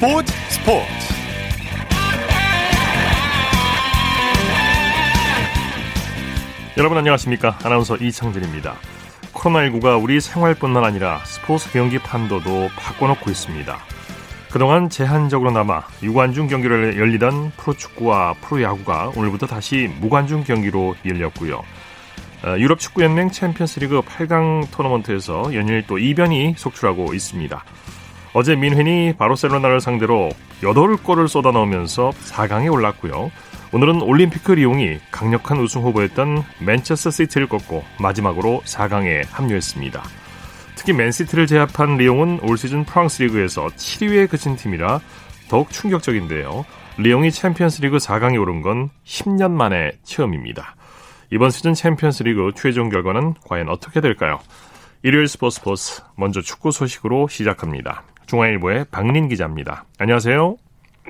스포츠 0.00 0.32
스포츠. 0.48 0.86
여러분 6.78 6.96
안녕하십니까? 6.96 7.58
아나운서 7.62 7.96
이창진입니다. 7.98 8.76
코로나19가 9.34 10.02
우리 10.02 10.22
생활뿐만 10.22 10.84
아니라 10.84 11.20
스포츠 11.26 11.70
경기 11.70 11.98
판도도 11.98 12.70
바꿔놓고 12.78 13.30
있습니다. 13.30 13.78
그동안 14.50 14.88
제한적으로 14.88 15.50
남아 15.50 15.82
유관중 16.02 16.46
경기를 16.46 16.96
열리던 16.98 17.52
프로축구와 17.58 18.36
프로야구가 18.40 19.12
오늘부터 19.16 19.46
다시 19.46 19.92
무관중 20.00 20.44
경기로 20.44 20.96
열렸고요. 21.04 21.56
어, 21.56 22.56
유럽 22.56 22.78
축구연맹 22.78 23.32
챔피언스리그 23.32 24.00
8강 24.00 24.70
토너먼트에서 24.70 25.54
연일 25.54 25.86
또 25.86 25.98
이변이 25.98 26.54
속출하고 26.56 27.12
있습니다. 27.12 27.62
어제 28.32 28.54
뮌헨이 28.54 29.14
바르셀로나를 29.18 29.80
상대로 29.80 30.30
8골을 30.62 31.26
쏟아 31.26 31.50
넣으면서 31.50 32.10
4강에 32.10 32.72
올랐고요. 32.72 33.30
오늘은 33.72 34.02
올림피크 34.02 34.52
리옹이 34.52 34.98
강력한 35.10 35.58
우승 35.58 35.82
후보였던 35.82 36.44
맨체스터 36.60 37.10
시티를 37.10 37.48
꺾고 37.48 37.84
마지막으로 37.98 38.62
4강에 38.64 39.26
합류했습니다. 39.30 40.02
특히 40.76 40.92
맨시티를 40.92 41.46
제압한 41.46 41.96
리옹은 41.96 42.40
올 42.42 42.56
시즌 42.56 42.84
프랑스 42.84 43.22
리그에서 43.22 43.66
7위에 43.66 44.30
그친 44.30 44.56
팀이라 44.56 45.00
더욱 45.48 45.70
충격적인데요. 45.70 46.64
리옹이 46.98 47.32
챔피언스 47.32 47.82
리그 47.82 47.96
4강에 47.96 48.40
오른 48.40 48.62
건 48.62 48.90
10년 49.04 49.50
만에 49.50 49.92
처음입니다. 50.04 50.76
이번 51.32 51.50
시즌 51.50 51.74
챔피언스 51.74 52.22
리그 52.22 52.52
최종 52.54 52.90
결과는 52.90 53.34
과연 53.46 53.68
어떻게 53.68 54.00
될까요? 54.00 54.38
일요일 55.02 55.26
스포츠 55.26 55.56
스포츠 55.56 56.02
먼저 56.16 56.40
축구 56.40 56.70
소식으로 56.70 57.28
시작합니다. 57.28 58.04
중앙일보의 58.30 58.86
박린 58.92 59.28
기자입니다. 59.28 59.84
안녕하세요. 59.98 60.56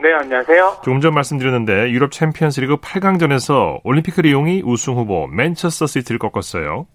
네, 0.02 0.12
안녕하세요. 0.14 0.78
조금 0.82 1.00
전 1.00 1.12
말씀드렸는데 1.12 1.90
유럽 1.90 2.12
챔피언스 2.12 2.60
리그 2.60 2.76
8강전에서 2.76 3.80
올림피크 3.84 4.22
리옹이 4.22 4.62
우승 4.64 4.94
후보 4.94 5.26
맨체스터 5.26 5.86
시티를 5.86 6.18
꺾었어요. 6.18 6.86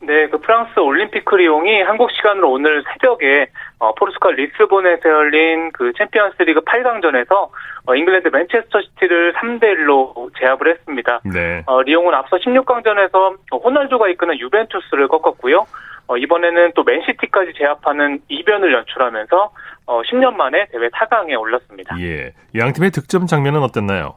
네, 0.00 0.28
그 0.28 0.38
프랑스 0.38 0.78
올림피크 0.78 1.34
리옹이 1.34 1.82
한국 1.82 2.10
시간으로 2.12 2.52
오늘 2.52 2.82
새벽에 2.92 3.48
어, 3.78 3.94
포르투갈 3.94 4.34
리스본에서 4.34 5.08
열린 5.08 5.70
그 5.72 5.92
챔피언스리그 5.98 6.60
8강전에서 6.60 7.50
어, 7.86 7.94
잉글랜드 7.94 8.28
맨체스터 8.28 8.80
시티를 8.80 9.34
3대 9.34 9.64
1로 9.64 10.30
제압을 10.38 10.70
했습니다. 10.72 11.20
네. 11.24 11.62
어, 11.66 11.82
리옹은 11.82 12.14
앞서 12.14 12.36
16강전에서 12.36 13.36
호날두가 13.52 14.08
이끄는 14.08 14.38
유벤투스를 14.38 15.08
꺾었고요. 15.08 15.66
어, 16.06 16.16
이번에는 16.16 16.72
또 16.74 16.84
맨시티까지 16.84 17.54
제압하는 17.56 18.20
이변을 18.28 18.72
연출하면서 18.72 19.52
어, 19.86 20.02
10년 20.02 20.34
만에 20.34 20.66
대회 20.70 20.88
4강에 20.88 21.38
올랐습니다. 21.38 21.96
예. 22.00 22.32
양 22.58 22.72
팀의 22.72 22.90
득점 22.90 23.26
장면은 23.26 23.62
어땠나요? 23.62 24.16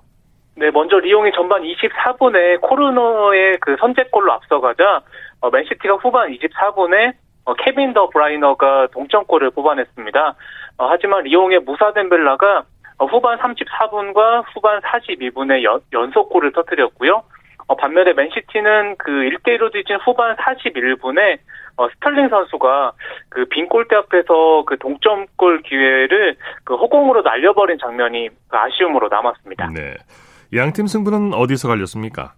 네, 0.55 0.71
먼저 0.71 0.97
리옹이 0.97 1.31
전반 1.33 1.61
24분에 1.61 2.61
코르노의 2.61 3.57
그 3.59 3.75
선제골로 3.79 4.31
앞서가자 4.33 5.01
어, 5.41 5.49
맨시티가 5.49 5.95
후반 5.95 6.31
24분에 6.31 7.13
어, 7.45 7.53
케빈 7.53 7.93
더 7.93 8.09
브라이너가 8.09 8.87
동점골을 8.91 9.51
뽑아냈습니다. 9.51 10.35
어, 10.79 10.87
하지만 10.89 11.23
리옹의 11.23 11.59
무사 11.59 11.93
덴벨라가 11.93 12.63
어, 12.97 13.05
후반 13.05 13.37
34분과 13.37 14.45
후반 14.53 14.81
42분에 14.81 15.63
연, 15.63 15.79
연속골을 15.93 16.51
터뜨렸고요. 16.53 17.23
어, 17.67 17.75
반면에 17.75 18.13
맨시티는 18.13 18.95
그 18.97 19.11
1대1로 19.11 19.71
뒤진 19.71 19.97
후반 19.97 20.35
41분에 20.37 21.37
어, 21.77 21.87
스털링 21.89 22.29
선수가 22.29 22.91
그 23.29 23.47
빈 23.49 23.67
골대 23.67 23.95
앞에서 23.95 24.63
그 24.65 24.77
동점골 24.77 25.61
기회를 25.63 26.35
그 26.63 26.75
허공으로 26.75 27.21
날려버린 27.23 27.77
장면이 27.79 28.29
그 28.47 28.57
아쉬움으로 28.57 29.07
남았습니다. 29.09 29.71
네. 29.73 29.95
양팀 30.55 30.87
승부는 30.87 31.33
어디서 31.33 31.67
갈렸습니까? 31.67 32.33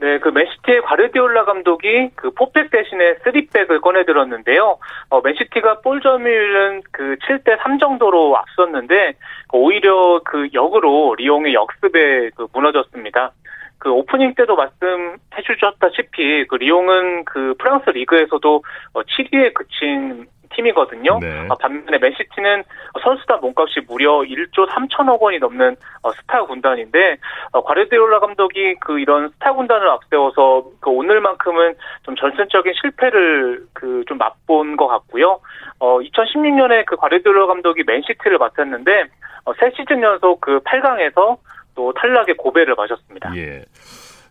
네, 0.00 0.18
그 0.20 0.28
맨시티의 0.28 0.82
과르디올라 0.82 1.44
감독이 1.44 2.10
그 2.14 2.30
포백 2.30 2.70
대신에 2.70 3.16
쓰리백을 3.24 3.80
꺼내 3.80 4.04
들었는데요. 4.04 4.78
어, 5.10 5.20
맨시티가 5.20 5.80
볼 5.80 6.00
점유율은 6.00 6.82
그 6.92 7.16
7대 7.26 7.60
3 7.62 7.78
정도로 7.78 8.36
앞섰는데 8.36 9.14
오히려 9.52 10.20
그 10.24 10.48
역으로 10.54 11.16
리옹의 11.18 11.54
역습에 11.54 12.30
그 12.36 12.46
무너졌습니다. 12.52 13.32
그 13.78 13.90
오프닝 13.90 14.34
때도 14.34 14.56
말씀해 14.56 15.42
주셨다시피 15.44 16.46
그 16.48 16.56
리옹은 16.56 17.24
그 17.24 17.54
프랑스 17.58 17.90
리그에서도 17.90 18.62
7위에 18.94 19.50
어, 19.50 19.52
그친 19.54 20.26
팀이거든요. 20.50 21.18
네. 21.20 21.46
아, 21.50 21.54
반면에 21.60 21.98
맨시티는 21.98 22.64
선수단 23.02 23.38
몸값이 23.40 23.80
무려 23.86 24.20
1조 24.20 24.66
3천억 24.68 25.20
원이 25.20 25.38
넘는 25.38 25.76
어, 26.02 26.12
스타 26.12 26.42
군단인데 26.44 27.18
어, 27.52 27.62
과르디올라 27.62 28.20
감독이 28.20 28.74
그 28.80 28.98
이런 28.98 29.28
스타 29.28 29.52
군단을 29.52 29.88
앞세워서 29.88 30.64
그 30.80 30.90
오늘만큼은 30.90 31.74
좀 32.02 32.16
전술적인 32.16 32.72
실패를 32.80 33.66
그 33.74 33.98
좀 34.08 34.18
맛본 34.18 34.76
것 34.76 34.88
같고요. 34.88 35.38
어 35.78 35.98
2016년에 36.00 36.86
그 36.86 36.96
과르디올라 36.96 37.46
감독이 37.46 37.84
맨시티를 37.86 38.38
맡았는데 38.38 39.04
어, 39.44 39.52
세 39.60 39.70
시즌 39.76 40.02
연속 40.02 40.40
그 40.40 40.60
8강에서 40.60 41.36
또 41.78 41.92
탈락의 41.92 42.36
고배를 42.36 42.74
마셨습니다. 42.74 43.30
예. 43.36 43.64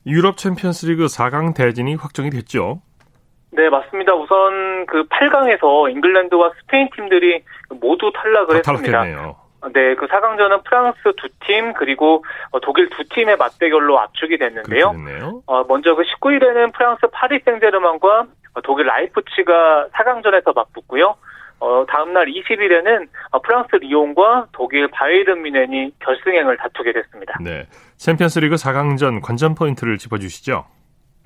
유럽 0.06 0.36
챔피언스리그 0.36 1.06
4강 1.06 1.56
대진이 1.56 1.96
확정이 1.96 2.30
됐죠. 2.30 2.82
네, 3.52 3.70
맞습니다. 3.70 4.14
우선 4.16 4.86
그 4.86 5.06
8강에서 5.08 5.90
잉글랜드와 5.92 6.52
스페인 6.60 6.90
팀들이 6.94 7.42
모두 7.70 8.12
탈락을 8.14 8.58
했습니다. 8.58 8.92
탈락했네요. 8.92 9.36
네, 9.74 9.96
그 9.96 10.08
4강전은 10.08 10.66
프랑스 10.66 11.00
두 11.16 11.30
팀 11.40 11.72
그리고 11.74 12.24
어, 12.52 12.60
독일 12.60 12.90
두 12.90 13.06
팀의 13.08 13.38
맞대결로 13.38 13.98
압축이 13.98 14.38
됐는데요. 14.38 14.90
어, 15.46 15.64
먼저 15.70 15.96
그 15.96 16.04
19일에는 16.04 16.74
프랑스 16.74 17.08
파리 17.14 17.40
생제르맹과 17.46 18.26
어, 18.56 18.62
독일 18.62 18.88
라이프치히가 18.88 19.88
4강전에서 19.94 20.54
맞붙고요. 20.54 21.16
어, 21.60 21.86
다음날 21.88 22.28
20일에는 22.28 23.08
어, 23.32 23.42
프랑스 23.42 23.76
리옹과 23.78 24.48
독일 24.52 24.88
바이에른 24.90 25.42
뮌헨이 25.42 25.94
결승행을 26.00 26.58
다투게 26.58 26.94
됐습니다. 26.94 27.38
네. 27.42 27.66
챔피언스리그 27.98 28.56
4강전 28.56 29.22
관전 29.22 29.56
포인트를 29.56 29.98
짚어주시죠. 29.98 30.66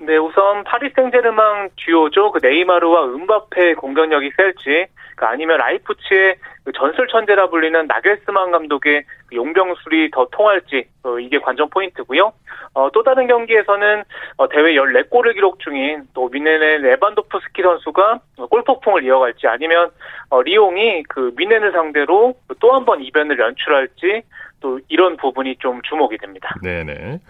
네, 0.04 0.16
우선 0.16 0.64
파리 0.64 0.90
생제르맹 0.96 1.70
듀오죠. 1.76 2.32
그 2.32 2.40
네이마르와 2.42 3.04
음바페 3.06 3.74
공격력이 3.74 4.32
셀지, 4.36 4.86
그 5.16 5.24
아니면 5.26 5.58
라이프치히의 5.58 6.36
그 6.64 6.72
전술 6.72 7.06
천재라 7.08 7.48
불리는 7.50 7.86
나겔스만 7.86 8.50
감독의 8.50 9.04
그 9.26 9.36
용병술이 9.36 10.10
더 10.10 10.26
통할지, 10.32 10.86
어, 11.04 11.18
이게 11.20 11.38
관전 11.38 11.70
포인트고요. 11.70 12.32
어, 12.74 12.90
또 12.92 13.02
다른 13.04 13.28
경기에서는 13.28 14.02
어, 14.38 14.48
대회 14.48 14.74
14골을 14.74 15.34
기록 15.34 15.60
중인 15.60 16.04
또 16.14 16.28
뮌헨의 16.28 16.82
레반도프스키 16.82 17.62
선수가 17.62 18.20
골폭풍을 18.50 19.04
이어갈지, 19.04 19.46
아니면 19.46 19.90
어, 20.30 20.42
리옹이 20.42 21.04
그 21.08 21.32
미넨을 21.36 21.72
상대로 21.72 22.34
또 22.60 22.72
한 22.72 22.84
번 22.84 23.02
이변을 23.02 23.38
연출할지, 23.38 24.22
또 24.60 24.80
이런 24.88 25.16
부분이 25.16 25.56
좀 25.58 25.80
주목이 25.82 26.18
됩니다. 26.18 26.54
네네. 26.62 27.20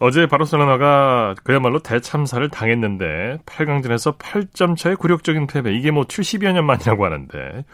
어제 0.00 0.26
바르셀로나가 0.26 1.34
그야말로 1.44 1.80
대참사를 1.80 2.48
당했는데 2.50 3.38
8강전에서 3.46 4.18
8점 4.18 4.76
차의 4.76 4.96
굴욕적인 4.96 5.48
패배 5.48 5.72
이게 5.72 5.90
뭐 5.90 6.04
70여 6.04 6.52
년 6.52 6.64
만이라고 6.66 7.04
하는데 7.04 7.64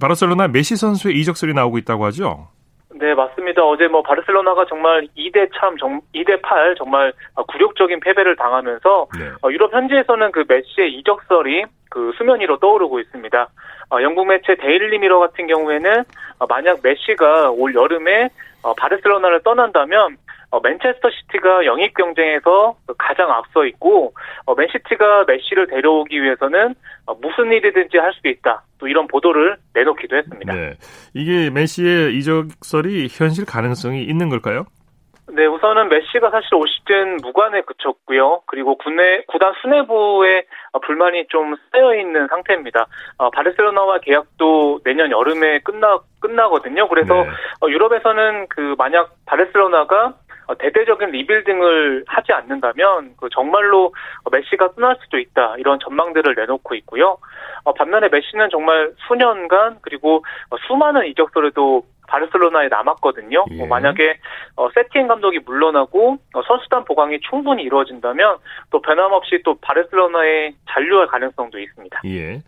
바르셀로나 0.00 0.48
메시 0.48 0.76
선수의 0.76 1.16
이적설이 1.18 1.54
나오고 1.54 1.78
있다고 1.78 2.04
하죠. 2.06 2.48
네, 2.94 3.14
맞습니다. 3.14 3.62
어제 3.62 3.88
뭐 3.88 4.02
바르셀로나가 4.02 4.64
정말 4.66 5.06
2대 5.16 5.48
참 5.58 5.76
2대 6.14 6.40
8 6.42 6.74
정말 6.76 7.12
굴욕적인 7.48 8.00
패배를 8.00 8.36
당하면서 8.36 9.06
네. 9.18 9.28
어, 9.42 9.50
유럽 9.50 9.72
현지에서는 9.72 10.32
그 10.32 10.44
메시의 10.48 10.94
이적설이 10.94 11.64
그 11.90 12.12
수면 12.16 12.40
위로 12.40 12.58
떠오르고 12.58 13.00
있습니다. 13.00 13.48
어, 13.90 14.02
영국 14.02 14.26
매체 14.26 14.54
데일리 14.56 14.98
미러 14.98 15.18
같은 15.18 15.46
경우에는 15.46 16.04
어, 16.38 16.46
만약 16.46 16.78
메시가 16.82 17.50
올 17.50 17.74
여름에 17.74 18.30
어, 18.62 18.74
바르셀로나를 18.74 19.42
떠난다면 19.42 20.16
어, 20.52 20.60
맨체스터 20.60 21.08
시티가 21.10 21.64
영입 21.64 21.94
경쟁에서 21.94 22.76
가장 22.98 23.30
앞서 23.30 23.64
있고 23.66 24.12
어, 24.44 24.54
맨시티가 24.54 25.24
메시를 25.26 25.66
데려오기 25.66 26.22
위해서는 26.22 26.74
어, 27.06 27.14
무슨 27.14 27.50
일이든지 27.52 27.98
할 27.98 28.12
수 28.12 28.28
있다. 28.28 28.62
또 28.78 28.86
이런 28.86 29.06
보도를 29.06 29.56
내놓기도 29.74 30.16
했습니다. 30.16 30.54
네. 30.54 30.74
이게 31.14 31.48
메시의 31.50 32.14
이적설이 32.18 33.08
현실 33.10 33.46
가능성이 33.46 34.02
있는 34.02 34.28
걸까요? 34.28 34.66
네, 35.34 35.46
우선은 35.46 35.88
메시가 35.88 36.28
사실 36.30 36.54
올 36.56 36.68
시즌 36.68 37.16
무관에 37.22 37.62
그쳤고요. 37.62 38.42
그리고 38.46 38.76
국내 38.76 39.22
구단 39.28 39.54
수뇌부에 39.62 40.44
불만이 40.84 41.26
좀 41.28 41.56
쌓여 41.70 41.94
있는 41.94 42.26
상태입니다. 42.28 42.86
어, 43.16 43.30
바르셀로나와 43.30 44.00
계약도 44.00 44.80
내년 44.84 45.10
여름에 45.10 45.60
끝나 45.60 46.00
끝나거든요. 46.20 46.86
그래서 46.88 47.14
네. 47.14 47.30
어, 47.62 47.68
유럽에서는 47.70 48.48
그 48.48 48.74
만약 48.76 49.14
바르셀로나가 49.24 50.06
어, 50.06 50.21
대대적인 50.58 51.10
리빌딩을 51.10 52.04
하지 52.06 52.32
않는다면 52.32 53.14
그 53.16 53.28
정말로 53.30 53.94
메시가 54.30 54.72
떠날 54.74 54.96
수도 55.02 55.18
있다 55.18 55.56
이런 55.58 55.78
전망들을 55.80 56.34
내놓고 56.34 56.74
있고요. 56.76 57.18
어, 57.64 57.72
반면에 57.74 58.08
메시는 58.08 58.48
정말 58.50 58.92
수년간 59.06 59.78
그리고 59.82 60.24
수많은 60.66 61.06
이적설에도 61.06 61.84
바르셀로나에 62.08 62.68
남았거든요. 62.68 63.44
예. 63.50 63.56
뭐 63.56 63.66
만약에 63.66 64.18
어, 64.56 64.68
세팅 64.74 65.08
감독이 65.08 65.38
물러나고 65.38 66.18
어, 66.34 66.42
선수단 66.42 66.84
보강이 66.84 67.20
충분히 67.20 67.62
이루어진다면 67.62 68.38
또 68.70 68.82
변함없이 68.82 69.40
또 69.44 69.56
바르셀로나에 69.60 70.52
잔류할 70.68 71.06
가능성도 71.06 71.58
있습니다. 71.58 72.00
예. 72.06 72.40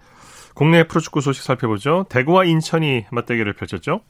국내 0.55 0.85
프로축구 0.85 1.20
소식 1.20 1.43
살펴보죠. 1.43 2.05
대구와 2.11 2.44
인천이 2.44 3.06
맞대결을 3.11 3.55
펼쳤죠. 3.55 4.00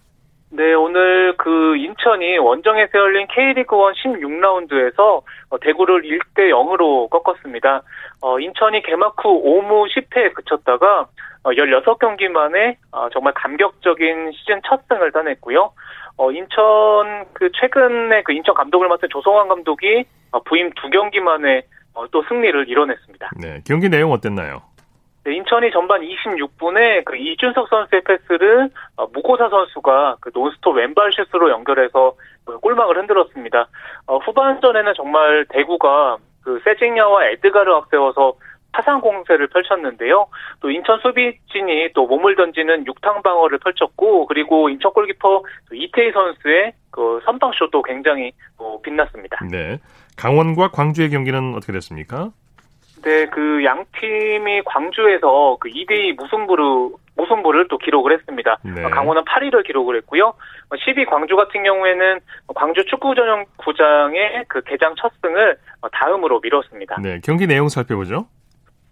네, 0.57 0.73
오늘 0.73 1.37
그 1.37 1.77
인천이 1.77 2.39
원정에서 2.39 2.97
열린 2.97 3.27
K리그1 3.27 3.93
16라운드에서 4.05 5.23
어, 5.51 5.59
대구를 5.61 6.03
1대 6.03 6.49
0으로 6.51 7.11
꺾었습니다. 7.11 7.83
어, 8.21 8.39
인천이 8.39 8.83
개막 8.83 9.17
후 9.19 9.43
5무 9.43 9.89
10패에 9.91 10.33
그쳤다가 10.33 11.09
어, 11.43 11.51
16경기 11.51 12.29
만에 12.29 12.79
어, 12.93 13.09
정말 13.11 13.33
감격적인 13.35 14.31
시즌 14.33 14.61
첫 14.65 14.83
승을 14.89 15.11
따냈고요. 15.11 15.73
어, 16.19 16.31
인천 16.31 17.25
그 17.33 17.51
최근에 17.61 18.23
그 18.23 18.33
인천 18.33 18.55
감독을 18.55 18.89
맡은 18.89 19.09
조성환 19.11 19.49
감독이 19.49 20.05
어, 20.31 20.41
부임 20.45 20.71
두 20.77 20.89
경기 20.89 21.19
만에 21.19 21.63
어, 21.95 22.07
또 22.13 22.23
승리를 22.29 22.69
이뤄냈습니다. 22.69 23.31
네. 23.41 23.61
경기 23.67 23.89
내용 23.89 24.13
어땠나요? 24.13 24.63
네, 25.25 25.37
인천이 25.37 25.71
전반 25.71 26.03
26분에 26.03 27.05
그 27.05 27.17
이준석 27.17 27.69
선수의 27.69 28.03
패스를 28.05 28.69
어, 28.97 29.07
무고사 29.07 29.49
선수가 29.49 30.17
그 30.21 30.31
논스톱 30.35 30.77
왼발 30.77 31.11
슛으로 31.13 31.51
연결해서 31.51 32.15
그 32.45 32.59
골망을 32.59 32.99
흔들었습니다. 32.99 33.69
어, 34.07 34.19
후반전에는 34.19 34.93
정말 34.95 35.47
대구가 35.49 36.19
그 36.43 36.61
세징야와 36.65 37.31
에드가를 37.31 37.73
앞세워서 37.73 38.35
파상 38.73 39.01
공세를 39.01 39.47
펼쳤는데요. 39.47 40.27
또 40.61 40.71
인천 40.71 40.99
수비진이 40.99 41.91
또 41.95 42.07
몸을 42.07 42.35
던지는 42.35 42.85
육탕 42.87 43.23
방어를 43.23 43.59
펼쳤고 43.59 44.27
그리고 44.27 44.69
인천 44.69 44.93
골키퍼 44.93 45.43
이태희 45.73 46.13
선수의 46.13 46.73
그 46.91 47.21
선방슛도 47.25 47.83
굉장히 47.83 48.33
뭐 48.59 48.81
빛났습니다. 48.83 49.39
네. 49.51 49.79
강원과 50.17 50.71
광주의 50.73 51.09
경기는 51.09 51.55
어떻게 51.55 51.73
됐습니까? 51.73 52.31
네, 53.05 53.27
그 53.27 53.63
양 53.65 53.85
팀이 53.99 54.63
광주에서 54.65 55.57
그 55.61 55.69
2대2 55.69 56.17
무승부를 56.17 56.91
무승부를 57.17 57.69
또 57.69 57.79
기록을 57.79 58.13
했습니다. 58.13 58.59
네. 58.63 58.85
어, 58.85 58.91
강원은 58.91 59.23
8위를 59.25 59.65
기록을 59.65 59.97
했고요. 59.99 60.33
12 60.77 61.05
광주 61.07 61.37
같은 61.37 61.63
경우에는 61.63 62.21
광주 62.55 62.85
축구 62.87 63.15
전용 63.15 63.45
구장의 63.57 64.45
그 64.49 64.63
개장 64.63 64.95
첫 64.99 65.13
승을 65.23 65.57
어, 65.83 65.89
다음으로 65.91 66.41
미뤘습니다. 66.41 66.97
네. 67.01 67.21
경기 67.25 67.47
내용 67.47 67.69
살펴보죠. 67.69 68.27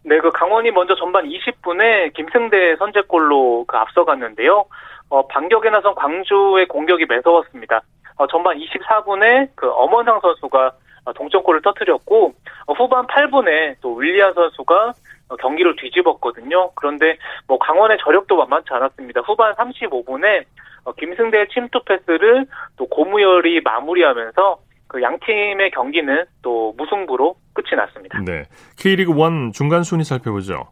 네, 0.05 0.19
그 0.19 0.31
강원이 0.31 0.70
먼저 0.73 0.94
전반 0.94 1.25
20분에 1.26 2.12
김승대 2.15 2.76
선제골로 2.76 3.65
그 3.67 3.76
앞서갔는데요. 3.76 4.65
어, 5.08 5.26
반격에 5.26 5.70
나선 5.70 5.94
광주의 5.94 6.67
공격이 6.67 7.06
매서웠습니다. 7.06 7.82
어, 8.17 8.26
전반 8.29 8.56
24분에 8.58 9.49
그 9.55 9.70
엄원상 9.70 10.20
선수가 10.20 10.67
어, 10.67 10.73
동점골을 11.13 11.63
터뜨렸고 11.63 12.35
어, 12.67 12.73
후반 12.75 13.07
8분에 13.07 13.77
또 13.81 13.95
윌리안 13.97 14.35
선수가 14.35 14.93
어, 15.29 15.37
경기를 15.37 15.75
뒤집었거든요. 15.77 16.71
그런데 16.75 17.17
뭐 17.49 17.59
강원의 17.59 17.99
저력도 18.05 18.37
만만치 18.37 18.69
않았습니다. 18.71 19.23
후반 19.23 19.55
35분에 19.55 20.45
어, 20.85 20.93
김승대의 20.93 21.49
침투 21.49 21.83
패스를 21.85 22.47
또 22.77 22.87
고무열이 22.87 23.63
마무리하면서 23.63 24.59
그 24.93 25.01
양 25.01 25.19
팀의 25.21 25.71
경기는 25.71 26.25
또 26.43 26.75
무승부로 26.77 27.35
끝이 27.55 27.75
났습니다. 27.75 28.21
네. 28.21 28.45
K리그 28.79 29.13
1 29.13 29.53
중간 29.53 29.83
순위 29.83 30.05
살펴보죠. 30.05 30.69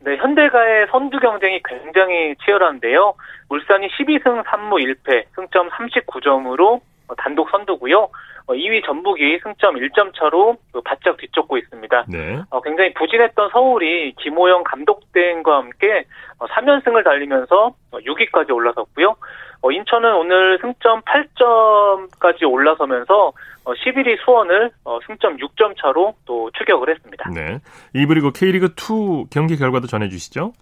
네, 0.00 0.16
현대가의 0.18 0.88
선두 0.90 1.18
경쟁이 1.18 1.62
굉장히 1.64 2.34
치열한데요. 2.44 3.14
울산이 3.48 3.88
12승 3.88 4.44
3무 4.44 4.84
1패, 4.84 5.24
승점 5.34 5.70
39점으로 5.70 6.80
단독 7.16 7.48
선두고요. 7.50 8.10
2위 8.48 8.84
전북이 8.84 9.40
승점 9.42 9.76
1점 9.76 10.12
차로 10.18 10.56
그 10.72 10.80
바짝 10.82 11.16
뒤쫓고 11.16 11.56
있습니다. 11.56 12.04
네. 12.08 12.42
어, 12.50 12.60
굉장히 12.60 12.92
부진했던 12.94 13.50
서울이 13.50 14.14
김호영 14.18 14.64
감독 14.64 15.10
대행과 15.12 15.56
함께 15.56 16.04
3연승을 16.38 17.04
달리면서 17.04 17.74
6위까지 17.92 18.54
올라섰고요. 18.54 19.16
어, 19.62 19.70
인천은 19.70 20.14
오늘 20.14 20.58
승점 20.60 21.00
8점까지 21.02 22.50
올라서면서 22.50 23.32
11위 23.64 24.22
수원을 24.22 24.70
어, 24.84 24.98
승점 25.06 25.38
6점 25.38 25.74
차로 25.80 26.14
또 26.26 26.50
추격을 26.58 26.90
했습니다. 26.90 27.30
네. 27.30 27.60
이브리그 27.94 28.32
K리그 28.32 28.74
2 28.76 29.30
경기 29.30 29.56
결과도 29.56 29.86
전해 29.86 30.10
주시죠. 30.10 30.52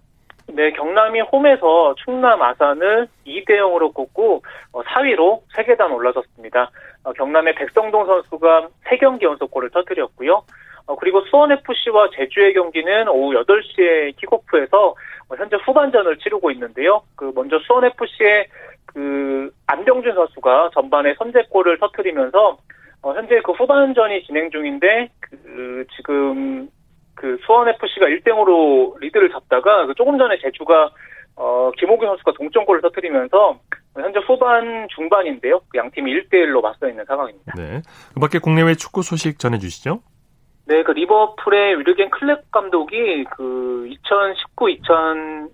네, 0.49 0.71
경남이 0.73 1.21
홈에서 1.21 1.95
충남 2.05 2.43
아산을 2.43 3.09
2대 3.27 3.51
0으로 3.51 3.93
꺾고 3.95 4.43
4위로 4.73 5.41
3계단 5.55 5.93
올라섰습니다. 5.93 6.71
어, 7.05 7.13
경남의 7.13 7.55
백성동 7.55 8.07
선수가 8.07 8.69
3경기 8.87 9.23
연속골을 9.23 9.71
터뜨렸고요. 9.71 10.43
어, 10.87 10.97
그리고 10.97 11.21
수원FC와 11.23 12.11
제주의 12.15 12.55
경기는 12.55 13.09
오후 13.09 13.35
8시에 13.35 14.17
킥오프해서 14.17 14.89
어, 14.91 15.37
현재 15.37 15.57
후반전을 15.65 16.19
치르고 16.19 16.51
있는데요. 16.53 17.03
그 17.17 17.33
먼저 17.35 17.59
수원FC의 17.61 18.47
그 18.87 19.51
안병준 19.67 20.15
선수가 20.15 20.71
전반에 20.75 21.15
선제골을 21.15 21.79
터뜨리면서 21.79 22.59
현재 23.15 23.41
그 23.43 23.53
후반전이 23.53 24.25
진행 24.25 24.51
중인데 24.51 25.09
그 25.21 25.85
지금 25.97 26.69
그 27.15 27.39
수원 27.45 27.69
FC가 27.69 28.07
1대0으로 28.07 28.99
리드를 29.01 29.31
잡다가 29.31 29.87
그 29.87 29.95
조금 29.95 30.19
전에 30.19 30.39
제주가 30.39 30.91
어 31.45 31.73
김호균 31.77 32.07
선수가 32.07 32.35
동점골을 32.35 32.83
터뜨리면서 32.83 33.59
현재 33.97 34.21
후반 34.21 34.87
중반인데요. 34.95 35.61
그양 35.71 35.91
팀이 35.91 36.13
1대1로 36.13 36.63
맞서 36.63 36.89
있는 36.89 37.05
상황입니다. 37.05 37.55
네. 37.57 37.83
그 38.15 38.21
밖에 38.21 38.39
국내외 38.39 38.77
축구 38.77 39.03
소식 39.03 39.41
전해 39.41 39.59
주시죠. 39.59 40.03
네, 40.67 40.85
그 40.85 40.93
리버풀의 40.93 41.81
위르겐 41.81 42.11
클랩 42.11 42.53
감독이 42.53 43.25
그 43.37 43.89
2019-2020 44.57 45.51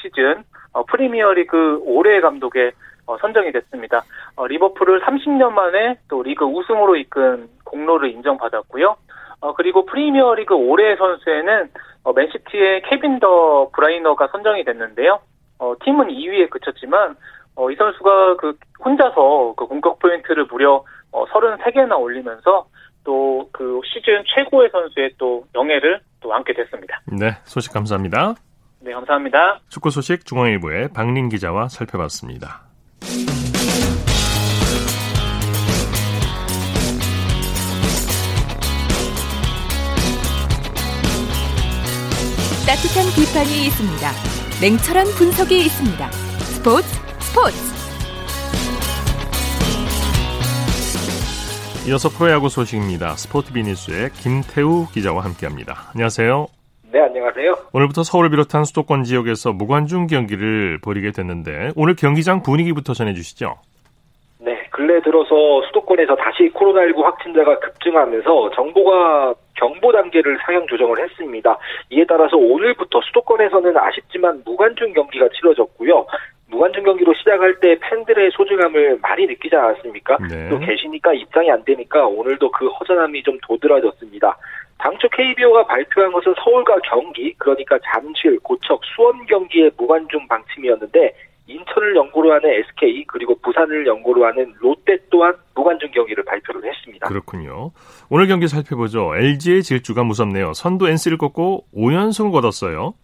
시즌 0.00 0.44
어, 0.72 0.84
프리미어리그 0.84 1.80
올해 1.86 2.20
감독에 2.20 2.70
어, 3.06 3.18
선정이 3.18 3.50
됐습니다. 3.50 4.04
어, 4.36 4.46
리버풀을 4.46 5.00
30년 5.00 5.50
만에 5.50 5.96
또 6.08 6.22
리그 6.22 6.44
우승으로 6.44 6.94
이끈 6.94 7.48
공로를 7.64 8.12
인정받았고요. 8.12 8.94
어, 9.40 9.54
그리고 9.54 9.86
프리미어리그 9.86 10.54
올해 10.54 10.94
선수에는 10.94 11.70
어, 12.04 12.12
맨시티의 12.12 12.82
케빈 12.82 13.18
더 13.18 13.70
브라이너가 13.74 14.28
선정이 14.28 14.62
됐는데요. 14.62 15.18
어, 15.62 15.74
팀은 15.84 16.08
2위에 16.08 16.50
그쳤지만 16.50 17.14
어, 17.54 17.70
이 17.70 17.76
선수가 17.76 18.36
그 18.36 18.58
혼자서 18.84 19.54
그 19.56 19.66
공격 19.66 20.00
포인트를 20.00 20.46
무려 20.50 20.84
어, 21.12 21.24
33개나 21.26 21.98
올리면서 22.00 22.66
또 23.04 23.32
그 23.52 23.80
시즌 23.84 24.24
최고의 24.26 24.70
선수의 24.72 25.10
또 25.18 25.44
영예를 25.54 26.00
또 26.20 26.34
안게 26.34 26.52
됐습니다. 26.54 27.00
네, 27.06 27.36
소식 27.44 27.72
감사합니다. 27.72 28.34
네, 28.80 28.92
감사합니다. 28.92 29.60
축구 29.68 29.90
소식 29.90 30.26
중앙일보의 30.26 30.88
박린 30.92 31.28
기자와 31.28 31.68
살펴봤습니다. 31.68 32.62
따뜻한 42.66 43.04
비판이 43.14 43.66
있습니다. 43.66 44.31
냉철한 44.62 45.06
분석이 45.18 45.58
있습니다. 45.58 46.12
스포츠 46.12 46.86
스포츠. 47.18 47.56
이어서 51.88 52.08
프로야구 52.08 52.48
소식입니다. 52.48 53.16
스포티비 53.16 53.64
뉴스의 53.64 54.10
김태우 54.12 54.86
기자와 54.92 55.24
함께합니다. 55.24 55.90
안녕하세요. 55.94 56.46
네, 56.92 57.00
안녕하세요. 57.00 57.56
오늘부터 57.72 58.04
서울을 58.04 58.30
비롯한 58.30 58.64
수도권 58.64 59.02
지역에서 59.02 59.52
무관중 59.52 60.06
경기를 60.06 60.78
벌이게 60.80 61.10
됐는데 61.10 61.72
오늘 61.74 61.96
경기장 61.96 62.44
분위기부터 62.44 62.94
전해주시죠. 62.94 63.56
네, 64.72 64.86
근래 64.86 65.00
들어서 65.02 65.62
수도권에서 65.66 66.16
다시 66.16 66.50
코로나19 66.54 67.02
확진자가 67.02 67.58
급증하면서 67.58 68.50
정부가 68.54 69.34
경보 69.54 69.92
단계를 69.92 70.38
상향 70.44 70.66
조정을 70.66 70.98
했습니다. 70.98 71.58
이에 71.90 72.04
따라서 72.08 72.36
오늘부터 72.36 73.00
수도권에서는 73.02 73.76
아쉽지만 73.76 74.42
무관중 74.44 74.92
경기가 74.94 75.28
치러졌고요. 75.28 76.06
무관중 76.48 76.84
경기로 76.84 77.14
시작할 77.14 77.60
때 77.60 77.76
팬들의 77.80 78.30
소중함을 78.32 78.98
많이 79.00 79.26
느끼지 79.26 79.54
않았습니까? 79.54 80.18
네. 80.28 80.48
또 80.50 80.58
계시니까 80.58 81.14
입장이 81.14 81.50
안 81.50 81.64
되니까 81.64 82.06
오늘도 82.06 82.50
그 82.50 82.68
허전함이 82.68 83.22
좀 83.22 83.38
도드라졌습니다. 83.42 84.36
당초 84.78 85.08
KBO가 85.08 85.64
발표한 85.64 86.12
것은 86.12 86.34
서울과 86.42 86.76
경기, 86.84 87.32
그러니까 87.38 87.78
잠실, 87.84 88.38
고척, 88.40 88.80
수원 88.84 89.24
경기의 89.26 89.70
무관중 89.76 90.26
방침이었는데 90.28 91.14
인천을 91.46 91.96
연고로 91.96 92.32
하는 92.32 92.50
SK 92.50 93.04
그리고 93.06 93.34
부산을 93.40 93.86
연고로 93.86 94.24
하는 94.26 94.54
롯데 94.60 94.98
또한 95.10 95.34
무관중 95.54 95.90
경기를 95.90 96.24
발표를 96.24 96.64
했습니다. 96.64 97.08
그렇군요. 97.08 97.72
오늘 98.10 98.26
경기 98.28 98.48
살펴보죠. 98.48 99.14
LG의 99.16 99.62
질주가 99.62 100.04
무섭네요. 100.04 100.52
선두 100.52 100.88
NC를 100.88 101.18
꺾고 101.18 101.66
5연승을 101.74 102.32
거뒀어요. 102.32 102.94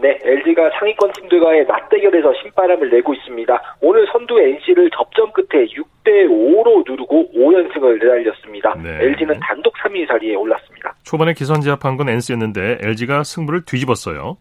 네, 0.00 0.16
LG가 0.22 0.70
상위권 0.78 1.10
팀들과의 1.12 1.66
맞대결에서 1.66 2.32
신바람을 2.42 2.88
내고 2.90 3.14
있습니다. 3.14 3.76
오늘 3.80 4.06
선두 4.12 4.38
NC를 4.40 4.90
접전 4.90 5.32
끝에 5.32 5.66
6대 5.66 6.28
5로 6.28 6.88
누르고 6.88 7.32
5연승을 7.34 8.00
내달렸습니다. 8.00 8.74
네. 8.74 8.98
LG는 9.04 9.40
단독 9.40 9.74
3위 9.74 10.06
자리에 10.06 10.36
올랐습니다. 10.36 10.94
초반에 11.02 11.32
기선제압한 11.32 11.96
건 11.96 12.08
NC였는데 12.08 12.78
LG가 12.82 13.24
승부를 13.24 13.64
뒤집었어요. 13.64 14.36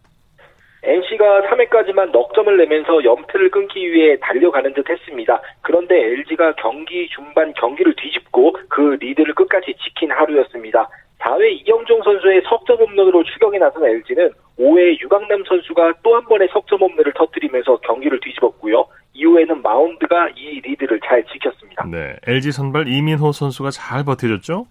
NC가 1.17 1.41
3회까지만 1.49 2.11
넉 2.11 2.33
점을 2.33 2.55
내면서 2.55 3.03
연패를 3.03 3.49
끊기 3.49 3.91
위해 3.91 4.17
달려가는 4.21 4.73
듯 4.73 4.89
했습니다. 4.89 5.41
그런데 5.61 5.95
LG가 5.95 6.53
경기 6.55 7.09
중반 7.09 7.53
경기를 7.53 7.93
뒤집고 7.95 8.55
그 8.69 8.97
리드를 9.01 9.33
끝까지 9.33 9.75
지킨 9.83 10.11
하루였습니다. 10.11 10.87
4회 11.19 11.65
이영종 11.65 12.03
선수의 12.03 12.43
석점 12.47 12.77
홈런으로 12.77 13.23
추격에 13.23 13.57
나선 13.57 13.83
LG는 13.85 14.29
5회 14.59 14.99
유강남 15.01 15.43
선수가 15.47 15.95
또 16.03 16.15
한 16.15 16.23
번의 16.25 16.47
석점 16.53 16.79
홈런을 16.79 17.11
터뜨리면서 17.15 17.77
경기를 17.77 18.19
뒤집었고요. 18.19 18.85
이후에는 19.13 19.61
마운드가 19.63 20.29
이 20.35 20.61
리드를 20.61 20.99
잘 21.05 21.23
지켰습니다. 21.25 21.85
네, 21.91 22.15
LG 22.27 22.51
선발 22.51 22.87
이민호 22.87 23.31
선수가 23.31 23.71
잘 23.71 24.03
버텨줬죠? 24.05 24.65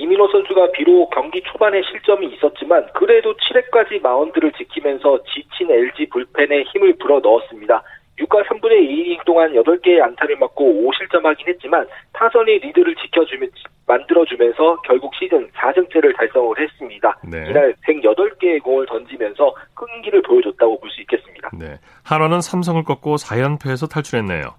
이민호 0.00 0.28
선수가 0.28 0.72
비록 0.72 1.10
경기 1.10 1.42
초반에 1.42 1.82
실점이 1.82 2.26
있었지만 2.34 2.86
그래도 2.94 3.34
7회까지 3.34 4.00
마운드를 4.02 4.52
지키면서 4.52 5.22
지친 5.24 5.70
LG 5.70 6.08
불펜에 6.08 6.62
힘을 6.72 6.94
불어 6.98 7.20
넣었습니다. 7.20 7.82
6과 8.18 8.44
3분의 8.46 8.72
2이닝 8.88 9.24
동안 9.24 9.52
8개의 9.52 10.02
안타를 10.02 10.36
맞고 10.36 10.64
5실점하긴 10.64 11.48
했지만 11.48 11.86
타선이 12.12 12.58
리드를 12.58 12.94
지켜주면 12.96 13.50
만들어주면서 13.86 14.82
결국 14.82 15.14
시즌 15.14 15.48
4승째를 15.50 16.16
달성을 16.16 16.58
했습니다. 16.60 17.18
네. 17.24 17.46
이날 17.48 17.74
108개의 17.86 18.62
공을 18.62 18.86
던지면서 18.86 19.54
끈기를 19.74 20.22
보여줬다고 20.22 20.78
볼 20.80 20.90
수 20.90 21.00
있겠습니다. 21.02 21.50
네. 21.58 21.78
한화는 22.04 22.40
삼성을 22.40 22.82
꺾고 22.84 23.16
4연패에서 23.16 23.90
탈출했네요. 23.90 24.54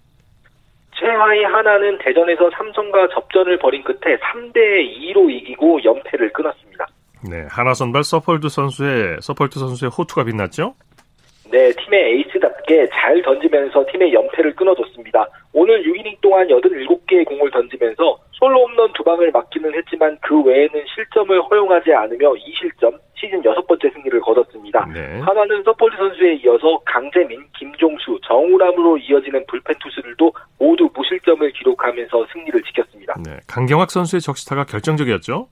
최하위 1.01 1.43
한화는 1.44 1.98
대전에서 1.98 2.51
삼성과 2.51 3.08
접전을 3.10 3.58
벌인 3.58 3.84
끝에 3.84 4.15
3대 4.17 4.55
2로 5.13 5.29
이기고 5.31 5.84
연패를 5.84 6.31
끊었습니다. 6.31 6.86
네, 7.27 7.48
한화 7.50 7.74
선발 7.74 8.03
서폴드 8.03 8.50
선수의 8.50 9.17
서폴드 9.20 9.60
선수의 9.60 9.89
호투가 9.89 10.24
빛났죠? 10.25 10.75
네, 11.50 11.72
팀의 11.72 12.13
에이스답게 12.13 12.88
잘 12.93 13.22
던지면서 13.24 13.86
팀의 13.91 14.13
연패를 14.13 14.55
끊어줬습니다. 14.55 15.27
오늘 15.53 15.84
6이닝 15.84 16.22
동안 16.22 16.48
87개의 16.48 17.25
공을 17.25 17.50
던지면서 17.51 18.17
솔로 18.34 18.67
홈런 18.67 18.93
두 18.93 19.03
방을 19.03 19.31
맞기는 19.31 19.74
했지만 19.74 20.17
그 20.22 20.41
외에는 20.41 20.86
실점을 20.96 21.41
허용하지 21.41 21.93
않으며 21.93 22.34
2실점, 22.34 22.98
시즌 23.22 23.46
여섯 23.46 23.66
번째 23.68 23.90
승리를 23.92 24.20
거뒀습니다. 24.20 24.86
네. 24.92 25.20
하나는 25.20 25.63
서폴드 25.63 25.96
선수에 25.96 26.34
이어서 26.44 26.80
강재민, 26.86 27.46
김종수, 27.58 28.20
정우람으로 28.25 28.98
이어지는 28.98 29.46
불펜 29.48 29.75
투수들도 29.80 30.34
모두 30.58 30.90
무실점을 30.94 31.50
기록하면서 31.51 32.28
승리를 32.34 32.63
지켰습니다. 32.63 33.16
네. 33.24 33.38
강경학 33.48 33.92
선수의 33.92 34.22
적시타가 34.22 34.66
결정적이었죠? 34.66 35.48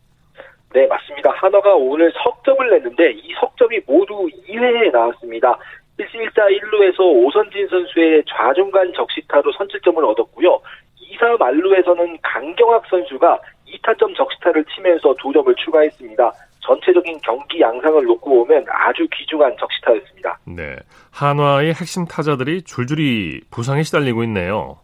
네, 0.73 0.87
맞습니다. 0.87 1.31
한화가 1.31 1.75
오늘 1.75 2.11
석점을 2.23 2.69
냈는데 2.69 3.11
이 3.11 3.33
석점이 3.39 3.81
모두 3.85 4.27
2회에 4.47 4.91
나왔습니다. 4.91 5.57
1자 5.97 6.47
1루에서 6.47 6.99
오선진 7.01 7.67
선수의 7.67 8.23
좌중간 8.27 8.93
적시타로 8.93 9.51
선취점을 9.51 10.03
얻었고요. 10.03 10.59
2사 11.01 11.37
만루에서는 11.37 12.17
강경학 12.21 12.83
선수가 12.89 13.39
2 13.58 13.58
타점 13.89 14.13
적시타를 14.13 14.63
치면서 14.65 15.15
두 15.19 15.33
점을 15.33 15.53
추가했습니다. 15.55 16.31
전체적인 16.61 17.19
경기 17.23 17.59
양상을 17.59 18.03
놓고 18.03 18.45
보면 18.45 18.63
아주 18.69 19.07
귀중한 19.11 19.55
적시타였습니다. 19.59 20.37
네. 20.45 20.75
한화의 21.11 21.69
핵심 21.69 22.05
타자들이 22.05 22.61
줄줄이 22.61 23.41
부상에 23.49 23.81
시달리고 23.81 24.23
있네요. 24.25 24.77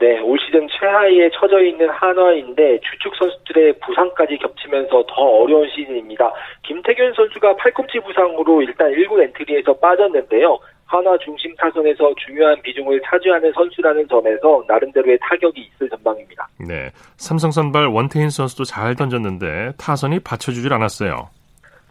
네, 0.00 0.18
올 0.20 0.38
시즌 0.40 0.66
최하위에 0.66 1.30
처져 1.34 1.62
있는 1.62 1.90
한화인데 1.90 2.80
주축 2.80 3.14
선수들의 3.16 3.74
부상까지 3.84 4.38
겹치면서 4.38 5.04
더 5.06 5.22
어려운 5.22 5.68
시즌입니다. 5.68 6.32
김태균 6.62 7.12
선수가 7.12 7.56
팔꿈치 7.56 8.00
부상으로 8.00 8.62
일단 8.62 8.90
1군 8.90 9.22
엔트리에서 9.24 9.74
빠졌는데요. 9.74 10.58
한화 10.92 11.16
중심 11.24 11.54
타선에서 11.56 12.14
중요한 12.26 12.60
비중을 12.60 13.00
차지하는 13.06 13.50
선수라는 13.54 14.06
점에서 14.08 14.62
나름대로의 14.68 15.18
타격이 15.22 15.58
있을 15.58 15.88
전망입니다. 15.88 16.46
네, 16.68 16.90
삼성 17.16 17.50
선발 17.50 17.86
원태인 17.86 18.28
선수도 18.28 18.64
잘 18.64 18.94
던졌는데 18.94 19.72
타선이 19.78 20.20
받쳐주질 20.20 20.70
않았어요. 20.70 21.30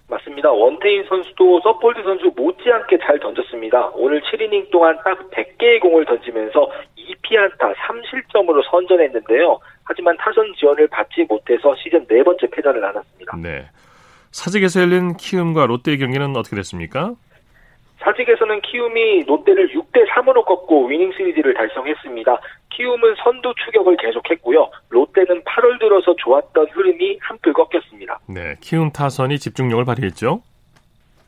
맞습니다. 0.07 0.51
원태인 0.51 1.03
선수도 1.05 1.61
서폴드 1.61 2.03
선수 2.03 2.31
못지않게 2.35 2.99
잘 2.99 3.19
던졌습니다. 3.19 3.89
오늘 3.95 4.21
7이닝 4.21 4.69
동안 4.69 4.95
딱 5.03 5.17
100개의 5.31 5.79
공을 5.81 6.05
던지면서 6.05 6.69
2피안타 6.97 7.73
3실점으로 7.73 8.61
선전했는데요. 8.69 9.59
하지만 9.83 10.15
타선 10.17 10.53
지원을 10.59 10.87
받지 10.89 11.23
못해서 11.27 11.73
시즌 11.77 12.05
네 12.05 12.21
번째 12.21 12.45
패전을 12.51 12.85
안았습니다. 12.85 13.37
네. 13.37 13.65
사직에서 14.31 14.81
열린 14.81 15.15
키움과 15.17 15.65
롯데의 15.65 15.97
경기는 15.97 16.35
어떻게 16.35 16.55
됐습니까? 16.55 17.15
사직에서는 18.01 18.61
키움이 18.61 19.23
롯데를 19.23 19.69
6대 19.69 20.07
3으로 20.09 20.43
꺾고 20.45 20.87
위닝 20.87 21.11
시리즈를 21.13 21.53
달성했습니다. 21.53 22.39
키움은 22.71 23.15
선두 23.23 23.53
추격을 23.65 23.97
계속했고요. 23.97 24.69
롯데는 24.89 25.43
8월 25.43 25.79
들어서 25.79 26.15
좋았던 26.17 26.67
흐름이 26.71 27.19
한풀 27.21 27.53
꺾였습니다. 27.53 28.19
네, 28.27 28.55
키움 28.61 28.91
타선이 28.91 29.37
집중력을 29.37 29.83
발휘했죠. 29.85 30.41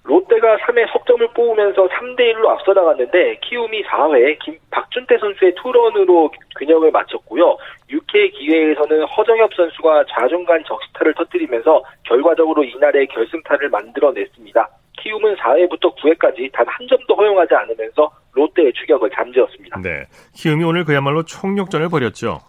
롯데가 0.06 0.58
3회 0.58 0.92
석점을 0.92 1.26
뽑으면서 1.34 1.88
3대 1.88 2.34
1로 2.34 2.50
앞서 2.50 2.74
나갔는데 2.74 3.40
키움이 3.42 3.84
4회 3.84 4.38
김, 4.40 4.58
박준태 4.70 5.18
선수의 5.18 5.56
투런으로 5.56 6.30
균형을 6.60 6.92
맞췄고요. 6.92 7.58
6회 7.90 8.34
기회에서는 8.34 9.04
허정엽 9.06 9.54
선수가 9.54 10.06
좌중간 10.10 10.64
적시타를 10.66 11.14
터뜨리면서 11.14 11.84
결과적으로 12.04 12.64
이날의 12.66 13.08
결승타를 13.08 13.70
만들어냈습니다. 13.70 14.68
키움은 15.02 15.36
4회부터 15.36 15.96
9회까지 15.98 16.52
단 16.52 16.66
한 16.68 16.88
점도 16.88 17.16
허용하지 17.16 17.54
않으면서 17.54 18.10
롯데의 18.34 18.74
추격을 18.74 19.10
잠재웠습니다. 19.12 19.80
네, 19.82 20.06
키움이 20.36 20.64
오늘 20.64 20.84
그야말로 20.86 21.24
총력전을 21.24 21.90
벌였죠. 21.90 22.40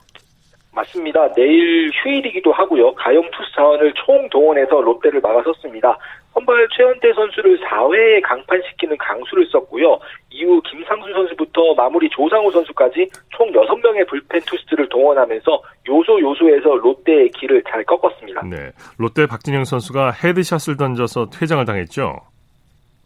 맞습니다. 0.73 1.33
내일 1.35 1.89
휴일이기도 2.03 2.53
하고요. 2.53 2.95
가용 2.97 3.23
투수 3.31 3.53
자원을 3.55 3.93
총 3.95 4.29
동원해서 4.31 4.81
롯데를 4.81 5.21
막아섰습니다. 5.21 5.97
선발 6.33 6.67
최현태 6.77 7.13
선수를 7.15 7.61
4회에 7.61 8.21
강판시키는 8.25 8.97
강수를 8.99 9.47
썼고요. 9.53 10.01
이후 10.31 10.61
김상수 10.63 11.13
선수부터 11.13 11.75
마무리 11.77 12.09
조상우 12.11 12.51
선수까지 12.51 13.09
총 13.37 13.53
6명의 13.53 14.09
불펜 14.09 14.41
투수들을 14.41 14.89
동원하면서 14.89 15.63
요소 15.89 16.21
요소에서 16.21 16.75
롯데의 16.75 17.31
길을 17.31 17.63
잘 17.71 17.85
꺾었습니다. 17.85 18.43
네. 18.51 18.73
롯데 18.99 19.27
박진영 19.27 19.65
선수가 19.65 20.11
헤드샷을 20.25 20.77
던져서 20.77 21.31
퇴장을 21.31 21.65
당했죠. 21.65 22.17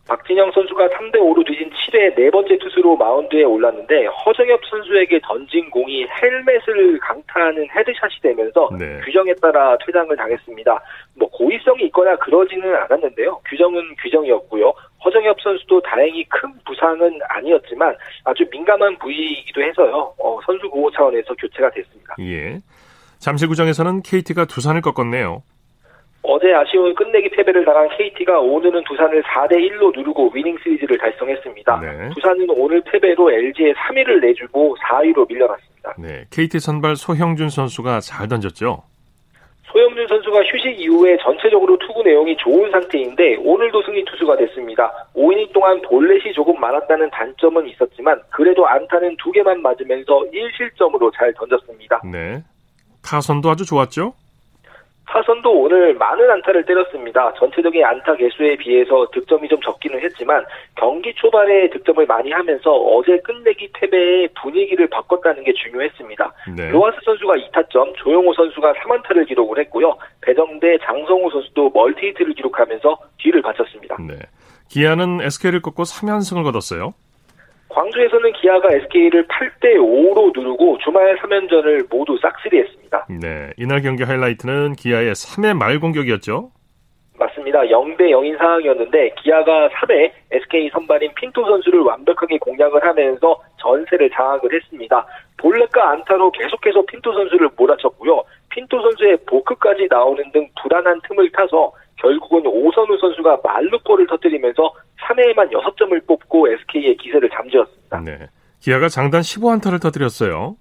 박진영 0.09 0.50
선수가 0.53 0.88
3대 0.88 1.17
5로 1.17 1.47
뒤진 1.47 1.71
7회 1.71 2.17
네 2.17 2.31
번째 2.31 2.57
투수로 2.59 2.97
마운드에 2.97 3.45
올랐는데 3.45 4.07
허정엽 4.07 4.61
선수에게 4.65 5.21
던진 5.23 5.69
공이 5.71 6.07
헬멧을 6.07 6.99
강타하는 7.00 7.69
헤드샷이 7.69 8.15
되면서 8.23 8.71
네. 8.79 9.00
규정에 9.05 9.35
따라 9.35 9.77
퇴장을 9.85 10.17
당했습니다. 10.17 10.83
뭐 11.15 11.29
고의성이 11.29 11.85
있거나 11.87 12.17
그러지는 12.17 12.75
않았는데요. 12.75 13.38
규정은 13.47 13.83
규정이었고요. 14.03 14.73
허정엽 15.05 15.41
선수도 15.43 15.81
다행히 15.83 16.25
큰 16.25 16.53
부상은 16.65 17.19
아니었지만 17.29 17.95
아주 18.25 18.45
민감한 18.50 18.99
부위이기도 18.99 19.62
해서요. 19.62 20.15
어, 20.19 20.38
선수 20.47 20.71
보호 20.71 20.91
차원에서 20.91 21.35
교체가 21.35 21.71
됐습니다. 21.71 22.17
예. 22.21 22.61
잠실구장에서는 23.19 24.03
KT가 24.03 24.47
두산을 24.47 24.81
꺾었네요. 24.81 25.43
어제 26.28 26.52
아쉬운 26.52 26.94
끝내기 26.94 27.30
패배를 27.30 27.64
당한 27.64 27.88
KT가 27.97 28.38
오늘은 28.38 28.85
두산을 28.85 29.23
4대 29.23 29.54
1로 29.54 29.97
누르고 29.97 30.30
위닝 30.35 30.58
시리즈를 30.62 30.99
달성했습니다. 30.99 31.80
네. 31.80 32.11
두산은 32.11 32.47
오늘 32.50 32.82
패배로 32.82 33.32
LG에 33.32 33.73
3위를 33.73 34.20
내주고 34.20 34.76
4위로 34.76 35.26
밀려났습니다. 35.26 35.94
네, 35.99 36.26
KT 36.30 36.61
선발 36.61 36.97
소형준 36.97 37.49
선수가 37.49 38.00
잘 38.00 38.28
던졌죠. 38.28 38.82
소형준 39.73 40.06
선수가 40.06 40.40
휴식 40.44 40.78
이후에 40.78 41.16
전체적으로 41.16 41.78
투구 41.78 42.02
내용이 42.02 42.37
좋은 42.37 42.70
상태인데 42.73 43.37
오늘도 43.37 43.82
승리 43.85 44.04
투수가 44.04 44.37
됐습니다. 44.37 44.92
5이닝 45.14 45.50
동안 45.54 45.80
볼넷이 45.80 46.35
조금 46.35 46.61
많았다는 46.61 47.08
단점은 47.11 47.66
있었지만 47.70 48.20
그래도 48.28 48.66
안타는 48.66 49.16
두 49.16 49.32
개만 49.32 49.62
맞으면서 49.62 50.25
1실점으로 50.30 51.11
잘 51.14 51.32
던졌습니다. 51.32 52.02
네. 52.04 52.42
타선도 53.02 53.49
아주 53.49 53.64
좋았죠? 53.64 54.12
타선도 55.09 55.50
오늘 55.50 55.95
많은 55.95 56.31
안타를 56.31 56.65
때렸습니다. 56.67 57.33
전체적인 57.35 57.83
안타 57.83 58.15
개수에 58.15 58.57
비해서 58.57 59.09
득점이 59.12 59.49
좀 59.49 59.59
적기는 59.62 59.99
했지만 60.00 60.45
경기 60.77 61.15
초반에 61.15 61.71
득점을 61.71 62.05
많이 62.07 62.31
하면서 62.31 62.71
어제 62.71 63.19
끝내기 63.21 63.71
패배의 63.73 64.29
분위기를 64.41 64.87
바꿨다는 64.88 65.45
게 65.45 65.53
중요했습니다. 65.55 66.33
네. 66.57 66.71
로하스 66.71 66.99
선수가 67.05 67.35
2타점, 67.35 67.95
조용호 67.97 68.35
선수가 68.35 68.75
3안타를 68.75 69.27
기록을 69.27 69.59
했고요. 69.61 69.97
배정대 70.21 70.77
장성우 70.85 71.31
선수도 71.31 71.71
멀티히트를 71.71 72.35
기록하면서 72.35 72.99
뒤를 73.17 73.41
바쳤습니다. 73.41 73.97
네. 74.07 74.15
기아는 74.69 75.23
SK를 75.23 75.62
꺾고 75.62 75.85
3연승을 75.85 76.45
거뒀어요. 76.45 76.93
광주에서는 77.68 78.32
기아가 78.32 78.72
SK를 78.72 79.26
8대 79.26 79.76
5로 79.76 80.32
누르고 80.34 80.78
주말 80.78 81.16
3연전을 81.18 81.87
모두 81.90 82.18
싹쓸이했습니다. 82.20 83.06
네, 83.20 83.52
이날 83.56 83.82
경기 83.82 84.02
하이라이트는 84.02 84.75
기아의 84.75 85.12
3회 85.12 85.56
말 85.56 85.78
공격이었죠. 85.78 86.50
맞습니다. 87.18 87.62
0대 87.62 88.00
0인 88.00 88.38
상황이었는데 88.38 89.10
기아가 89.20 89.68
3회 89.68 90.12
SK 90.30 90.70
선발인 90.70 91.12
핀토 91.14 91.44
선수를 91.44 91.80
완벽하게 91.80 92.38
공략을 92.38 92.82
하면서 92.84 93.40
전세를 93.60 94.10
장악을 94.10 94.54
했습니다. 94.54 95.04
볼넷과 95.37 95.90
안타로 95.90 96.30
계속해서 96.30 96.82
핀토 96.87 97.12
선수를 97.12 97.50
몰아쳤고요. 97.56 98.22
핀토 98.50 98.80
선수의 98.80 99.18
보크까지 99.26 99.88
나오는 99.90 100.22
등 100.32 100.48
불안한 100.62 101.00
틈을 101.08 101.30
타서 101.32 101.72
결국은 101.99 102.47
오선우 102.47 102.97
선수가 102.99 103.40
말루골을 103.43 104.07
터뜨리면서 104.07 104.73
3회에만 105.00 105.50
6점을 105.52 106.07
뽑고 106.07 106.49
SK의 106.49 106.97
기세를 106.97 107.28
잠재웠습니다. 107.31 108.00
네. 108.00 108.19
기아가 108.61 108.88
장단 108.88 109.21
15안타를 109.21 109.81
터뜨렸어요. 109.81 110.57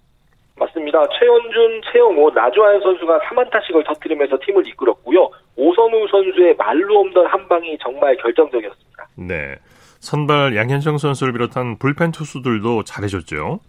맞습니다. 0.60 1.04
최원준, 1.20 1.82
최영호, 1.92 2.32
나주환 2.32 2.82
선수가 2.82 3.20
3안타씩을 3.20 3.86
터뜨리면서 3.86 4.40
팀을 4.44 4.68
이끌었고요. 4.68 5.30
오선우 5.56 6.08
선수의 6.10 6.56
말로 6.56 7.00
없던 7.02 7.28
한 7.28 7.48
방이 7.48 7.78
정말 7.80 8.16
결정적이었습니다. 8.18 9.08
네. 9.16 9.56
선발 10.00 10.56
양현정 10.56 10.98
선수를 10.98 11.34
비롯한 11.34 11.78
불펜 11.78 12.12
투수들도 12.12 12.84
잘해줬죠. 12.84 13.60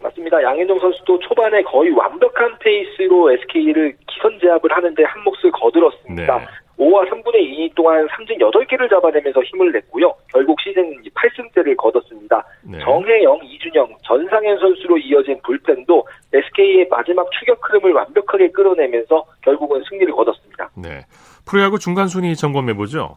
맞습니다. 0.00 0.42
양현종 0.42 0.78
선수도 0.78 1.18
초반에 1.20 1.62
거의 1.62 1.90
완벽한 1.90 2.58
페이스로 2.58 3.32
SK를 3.32 3.96
기선 4.06 4.38
제압을 4.40 4.70
하는데 4.70 5.04
한 5.04 5.22
몫을 5.24 5.50
거들었습니다. 5.52 6.38
네. 6.38 6.46
5와 6.78 7.08
3분의 7.08 7.36
2인 7.36 7.74
동안 7.74 8.06
삼진 8.14 8.38
8개를 8.38 8.88
잡아내면서 8.90 9.42
힘을 9.42 9.72
냈고요. 9.72 10.14
결국 10.32 10.60
시즌 10.60 11.02
8승째를 11.02 11.76
거뒀습니다. 11.76 12.44
네. 12.62 12.78
정혜영, 12.80 13.40
이준영, 13.44 13.96
전상현 14.02 14.58
선수로 14.58 14.98
이어진 14.98 15.40
불펜도 15.42 16.06
SK의 16.32 16.88
마지막 16.90 17.30
추격 17.32 17.58
흐름을 17.62 17.92
완벽하게 17.92 18.50
끌어내면서 18.50 19.24
결국은 19.42 19.82
승리를 19.88 20.12
거뒀습니다. 20.12 20.70
네. 20.76 21.00
프로야구 21.46 21.78
중간 21.78 22.08
순위 22.08 22.36
점검해 22.36 22.74
보죠. 22.74 23.16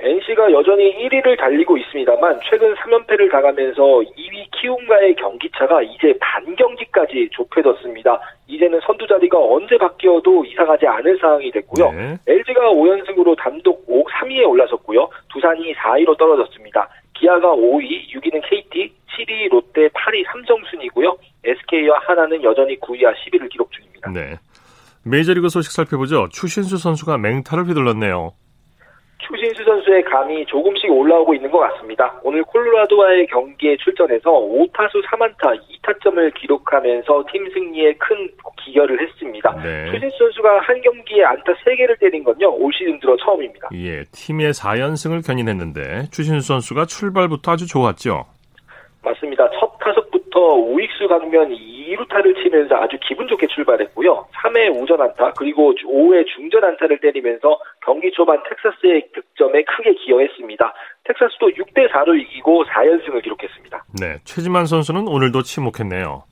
NC가 0.00 0.52
여전히 0.52 0.94
1위를 0.96 1.36
달리고 1.36 1.76
있습니다만 1.76 2.40
최근 2.48 2.72
3연패를 2.74 3.30
당하면서 3.32 3.82
2위 3.82 4.48
키움과의 4.52 5.16
경기차가 5.16 5.82
이제 5.82 6.14
반 6.20 6.54
경기까지 6.54 7.28
좁혀졌습니다. 7.32 8.20
이제는 8.46 8.80
선두 8.86 9.06
자리가 9.08 9.36
언제 9.38 9.76
바뀌어도 9.76 10.44
이상하지 10.44 10.86
않을 10.86 11.18
상황이 11.18 11.50
됐고요. 11.50 11.90
네. 11.90 12.16
LG가 12.28 12.70
5연승으로 12.70 13.36
단독 13.38 13.84
5, 13.88 14.04
3위에 14.04 14.48
올라섰고요. 14.48 15.08
두산이 15.32 15.74
4위로 15.74 16.16
떨어졌습니다. 16.16 16.88
기아가 17.14 17.48
5위, 17.48 18.08
6위는 18.14 18.40
KT, 18.48 18.92
7위 19.18 19.50
롯데, 19.50 19.88
8위 19.88 20.24
삼성 20.30 20.62
순이고요. 20.70 21.16
SK와 21.42 21.98
하나는 22.06 22.40
여전히 22.44 22.78
9위와 22.78 23.12
10위를 23.14 23.50
기록 23.50 23.72
중입니다. 23.72 24.12
네. 24.12 24.38
메이저리그 25.04 25.48
소식 25.48 25.72
살펴보죠. 25.72 26.28
추신수 26.30 26.78
선수가 26.78 27.18
맹타를 27.18 27.64
휘둘렀네요. 27.64 28.32
추신수 29.18 29.64
선수의 29.64 30.04
감이 30.04 30.46
조금씩 30.46 30.90
올라오고 30.90 31.34
있는 31.34 31.50
것 31.50 31.58
같습니다. 31.58 32.14
오늘 32.22 32.42
콜로라도와의 32.44 33.26
경기에 33.26 33.76
출전해서 33.78 34.30
5타수 34.30 35.04
3안타 35.06 35.58
2타점을 35.82 36.34
기록하면서 36.34 37.24
팀 37.30 37.50
승리에 37.50 37.94
큰 37.94 38.30
기여를 38.64 39.00
했습니다. 39.02 39.50
네. 39.62 39.90
추신수 39.90 40.16
선수가 40.18 40.60
한 40.60 40.80
경기에 40.80 41.24
안타 41.24 41.52
3개를 41.52 41.98
때린 41.98 42.22
건요. 42.22 42.48
올 42.54 42.72
시즌 42.72 42.98
들어 43.00 43.16
처음입니다. 43.16 43.68
예, 43.74 44.04
팀의 44.12 44.52
4연승을 44.52 45.26
견인했는데 45.26 46.10
추신수 46.12 46.46
선수가 46.46 46.86
출발부터 46.86 47.52
아주 47.52 47.66
좋았죠. 47.66 48.24
맞습니다. 49.02 49.48
첫 49.58 49.67
타석부터 50.38 50.54
우익수 50.54 51.08
강면 51.08 51.50
2루타를 51.50 52.40
치면서 52.40 52.76
아주 52.76 52.96
기분 53.02 53.26
좋게 53.26 53.48
출발했고요. 53.48 54.28
3회 54.32 54.80
우전 54.80 55.00
안타 55.00 55.32
그리고 55.32 55.74
5회 55.74 56.24
중전 56.26 56.62
안타를 56.62 57.00
때리면서 57.00 57.58
경기 57.84 58.10
초반 58.12 58.40
텍사스의 58.44 59.08
득점에 59.12 59.64
크게 59.64 59.94
기여했습니다. 59.94 60.74
텍사스도 61.04 61.48
6대 61.48 61.90
4로 61.90 62.18
이기고 62.20 62.64
4연승을 62.64 63.22
기록했습니다. 63.22 63.84
네, 64.00 64.18
최지만 64.24 64.66
선수는 64.66 65.08
오늘도 65.08 65.42
침묵했네요. 65.42 66.22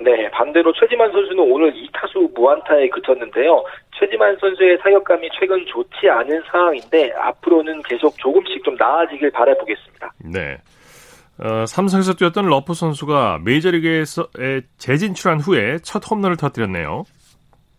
네, 0.00 0.30
반대로 0.30 0.72
최지만 0.72 1.10
선수는 1.12 1.38
오늘 1.38 1.72
2타수 1.72 2.32
무안타에 2.34 2.88
그쳤는데요. 2.88 3.64
최지만 3.98 4.36
선수의 4.40 4.78
사격감이 4.78 5.28
최근 5.38 5.64
좋지 5.66 6.08
않은 6.08 6.42
상황인데 6.50 7.12
앞으로는 7.16 7.82
계속 7.82 8.16
조금씩 8.18 8.64
좀 8.64 8.76
나아지길 8.76 9.30
바라보겠습니다. 9.30 10.12
네. 10.32 10.58
어, 11.40 11.66
삼성에서 11.66 12.14
뛰었던 12.14 12.46
러프 12.46 12.74
선수가 12.74 13.40
메이저리그에서 13.44 14.26
재진출한 14.78 15.38
후에 15.40 15.78
첫 15.82 16.02
홈런을 16.10 16.36
터뜨렸네요. 16.36 17.04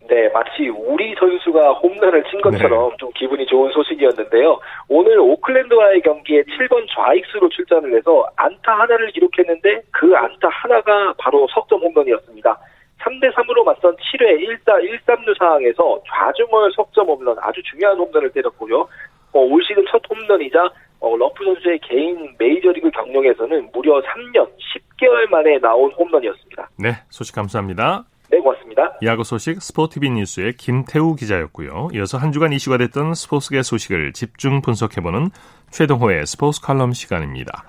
네, 0.08 0.28
마치 0.30 0.68
우리 0.68 1.14
선수가 1.14 1.74
홈런을 1.74 2.24
친 2.24 2.40
것처럼 2.40 2.90
네. 2.90 2.96
좀 2.98 3.10
기분이 3.14 3.46
좋은 3.46 3.70
소식이었는데요. 3.70 4.58
오늘 4.88 5.20
오클랜드와의 5.20 6.00
경기에 6.00 6.42
7번 6.42 6.84
좌익수로 6.90 7.48
출전을 7.50 7.96
해서 7.96 8.26
안타 8.34 8.72
하나를 8.72 9.12
기록했는데 9.12 9.82
그 9.92 10.16
안타 10.16 10.48
하나가 10.48 11.14
바로 11.16 11.46
석점 11.54 11.80
홈런이었습니다. 11.80 12.58
3대 12.98 13.32
3으로 13.34 13.64
맞선 13.64 13.96
7회 13.96 14.40
1사 14.40 14.82
1, 14.82 15.04
3루 15.04 15.38
상황에서 15.38 16.02
좌중월 16.08 16.72
석점 16.74 17.06
홈런 17.06 17.36
아주 17.40 17.62
중요한 17.70 17.96
홈런을 17.96 18.30
때렸고요. 18.32 18.88
어, 19.32 19.38
올 19.38 19.62
시즌 19.62 19.84
첫 19.90 20.02
홈런이자 20.10 20.70
어, 21.00 21.16
러프 21.16 21.44
선수의 21.44 21.80
개인 21.80 22.34
메이저리그 22.38 22.90
경력에서는 22.90 23.70
무려 23.72 24.00
3년 24.02 24.48
10개월 24.58 25.28
만에 25.30 25.58
나온 25.58 25.90
홈런이었습니다. 25.92 26.70
네, 26.78 26.92
소식 27.08 27.34
감사합니다. 27.34 28.04
네, 28.30 28.38
고맙습니다. 28.38 28.96
야구 29.02 29.24
소식 29.24 29.60
스포티비 29.60 30.10
뉴스의 30.10 30.52
김태우 30.52 31.16
기자였고요. 31.16 31.88
이어서 31.94 32.16
한 32.16 32.30
주간 32.30 32.52
이슈가 32.52 32.76
됐던 32.78 33.14
스포츠계 33.14 33.62
소식을 33.62 34.12
집중 34.12 34.62
분석해보는 34.62 35.30
최동호의 35.70 36.26
스포츠 36.26 36.60
칼럼 36.60 36.92
시간입니다. 36.92 37.64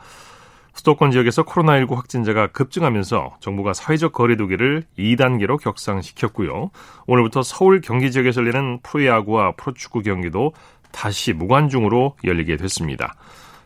수도권 0.74 1.12
지역에서 1.12 1.44
코로나19 1.44 1.96
확진자가 1.96 2.48
급증하면서 2.48 3.38
정부가 3.40 3.74
사회적 3.74 4.14
거리두기를 4.14 4.84
2단계로 4.98 5.62
격상시켰고요. 5.62 6.72
오늘부터 7.08 7.44
서울 7.44 7.82
경기 7.82 8.12
지역에서 8.12 8.42
열리는 8.42 8.80
프로야구와 8.82 9.54
프로축구 9.58 10.02
경기도 10.02 10.54
다시 10.92 11.34
무관중으로 11.34 12.16
열리게 12.24 12.58
됐습니다. 12.58 13.14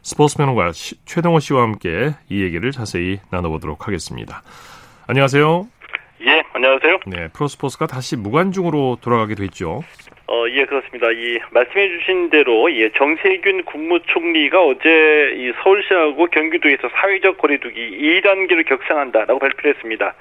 스포츠 0.02 0.38
평론가 0.38 0.72
최동호 1.06 1.40
씨와 1.40 1.64
함께 1.64 2.12
이 2.30 2.44
얘기를 2.44 2.72
자세히 2.72 3.20
나눠보도록 3.32 3.88
하겠습니다. 3.88 4.44
안녕하세요. 5.08 5.68
예, 6.28 6.44
안녕하세요. 6.54 7.00
네, 7.08 7.28
프로스포츠가 7.34 7.88
다시 7.88 8.16
무관중으로 8.16 8.98
돌아가게 9.02 9.36
됐죠. 9.36 9.84
어, 10.28 10.46
예, 10.50 10.66
그렇습니다. 10.66 11.12
이 11.12 11.40
말씀해주신 11.52 12.30
대로 12.32 12.72
예, 12.72 12.90
정세균 12.94 13.64
국무총리가 13.66 14.64
어제 14.64 15.34
이 15.38 15.52
서울시하고 15.62 16.28
경기도에서 16.28 16.90
사회적 16.90 17.38
거리두기 17.38 18.22
2단계로 18.22 18.66
격상한다라고 18.66 19.40
발표를 19.40 19.76
했습니다. 19.76 20.14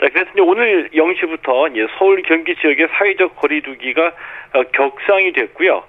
자, 0.00 0.08
그래서 0.12 0.30
이제 0.32 0.40
오늘 0.40 0.90
0시부터 0.90 1.76
예, 1.76 1.86
서울 1.98 2.22
경기 2.22 2.54
지역의 2.56 2.88
사회적 2.92 3.36
거리두기가 3.36 4.12
어, 4.54 4.62
격상이 4.72 5.32
됐고요. 5.32 5.82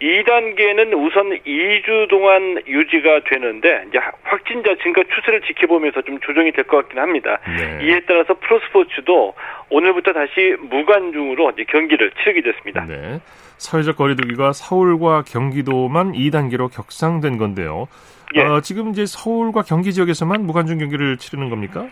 2단계는 0.00 0.94
우선 0.94 1.30
2주 1.44 2.08
동안 2.08 2.60
유지가 2.66 3.20
되는데 3.28 3.84
이제 3.88 3.98
확진자 4.22 4.70
증가 4.82 5.02
추세를 5.02 5.40
지켜보면서 5.42 6.02
좀 6.02 6.18
조정이 6.20 6.52
될 6.52 6.64
것 6.64 6.78
같긴 6.78 6.98
합니다. 6.98 7.38
네. 7.46 7.78
이에 7.86 8.00
따라서 8.06 8.34
프로스포츠도 8.34 9.34
오늘부터 9.70 10.12
다시 10.12 10.56
무관중으로 10.70 11.50
이제 11.50 11.64
경기를 11.68 12.10
치르게 12.22 12.42
됐습니다. 12.42 12.84
네. 12.84 13.20
사회적 13.56 13.96
거리두기가 13.96 14.52
서울과 14.52 15.24
경기도만 15.26 16.12
2단계로 16.12 16.70
격상된 16.72 17.38
건데요. 17.38 17.88
예. 18.36 18.42
어, 18.42 18.60
지금 18.60 18.90
이제 18.90 19.04
서울과 19.06 19.62
경기 19.62 19.92
지역에서만 19.92 20.42
무관중 20.46 20.78
경기를 20.78 21.16
치르는 21.16 21.48
겁니까? 21.50 21.86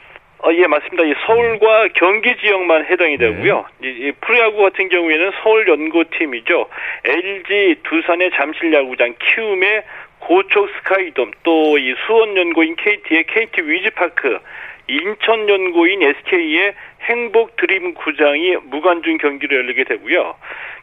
어, 0.46 0.54
예, 0.54 0.64
맞습니다. 0.68 1.02
이 1.02 1.12
서울과 1.26 1.88
경기 1.94 2.36
지역만 2.36 2.84
해당이 2.84 3.18
되고요. 3.18 3.64
네. 3.80 3.88
이, 3.88 4.06
이 4.06 4.12
프로야구 4.20 4.62
같은 4.62 4.88
경우에는 4.88 5.32
서울 5.42 5.66
연고팀이죠. 5.66 6.68
LG 7.04 7.76
두산의 7.82 8.30
잠실 8.30 8.72
야구장, 8.72 9.14
키움의 9.18 9.82
고척 10.20 10.68
스카이돔, 10.78 11.32
또 11.42 11.76
이 11.78 11.94
수원 12.06 12.36
연고인 12.36 12.76
KT의 12.76 13.24
KT 13.24 13.62
위즈파크, 13.62 14.38
인천 14.88 15.48
연고인 15.48 16.02
SK의 16.02 16.74
행복 17.02 17.56
드림 17.56 17.94
구장이 17.94 18.56
무관중 18.64 19.18
경기로 19.18 19.56
열리게 19.56 19.84
되고요. 19.84 20.36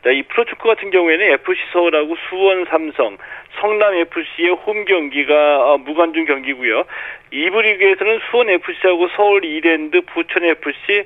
자, 0.04 0.12
이 0.12 0.24
프로축구 0.24 0.68
같은 0.68 0.92
경우에는 0.92 1.26
FC 1.34 1.62
서울하고 1.72 2.16
수원 2.30 2.66
삼성, 2.66 3.18
성남 3.60 3.96
FC의 3.96 4.50
홈 4.50 4.86
경기가 4.86 5.74
어, 5.74 5.78
무관중 5.78 6.26
경기고요. 6.26 6.84
2부 7.32 7.62
리그에서는 7.62 8.20
수원 8.30 8.50
FC하고 8.50 9.08
서울 9.16 9.46
이랜드, 9.46 10.02
부천 10.02 10.44
FC, 10.44 11.06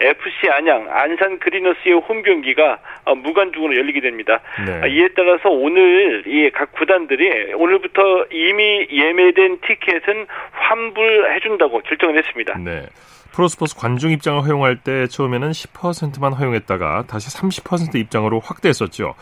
FC 0.00 0.48
안양, 0.50 0.88
안산 0.90 1.38
그리너스의 1.38 1.94
홈 2.08 2.22
경기가 2.22 2.78
어, 3.04 3.14
무관중으로 3.14 3.76
열리게 3.76 4.00
됩니다. 4.00 4.40
네. 4.66 4.80
아, 4.82 4.86
이에 4.86 5.08
따라서 5.16 5.48
오늘 5.48 6.22
이각 6.26 6.72
구단들이 6.72 7.54
오늘부터 7.54 8.26
이미 8.30 8.86
예매된 8.90 9.58
티켓은 9.66 10.26
환불해준다고 10.52 11.80
결정을 11.80 12.18
했습니다. 12.18 12.58
네. 12.58 12.86
프로스포츠 13.32 13.76
관중 13.76 14.10
입장을 14.10 14.40
허용할 14.42 14.78
때 14.82 15.06
처음에는 15.06 15.50
10%만 15.50 16.32
허용했다가 16.32 17.04
다시 17.08 17.28
30% 17.36 17.94
입장으로 17.96 18.40
확대했었죠. 18.40 19.14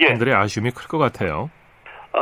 예. 0.00 0.06
팬들의 0.06 0.32
아쉬움이 0.34 0.70
클 0.70 0.86
것 0.86 0.98
같아요. 0.98 1.50
어, 2.12 2.20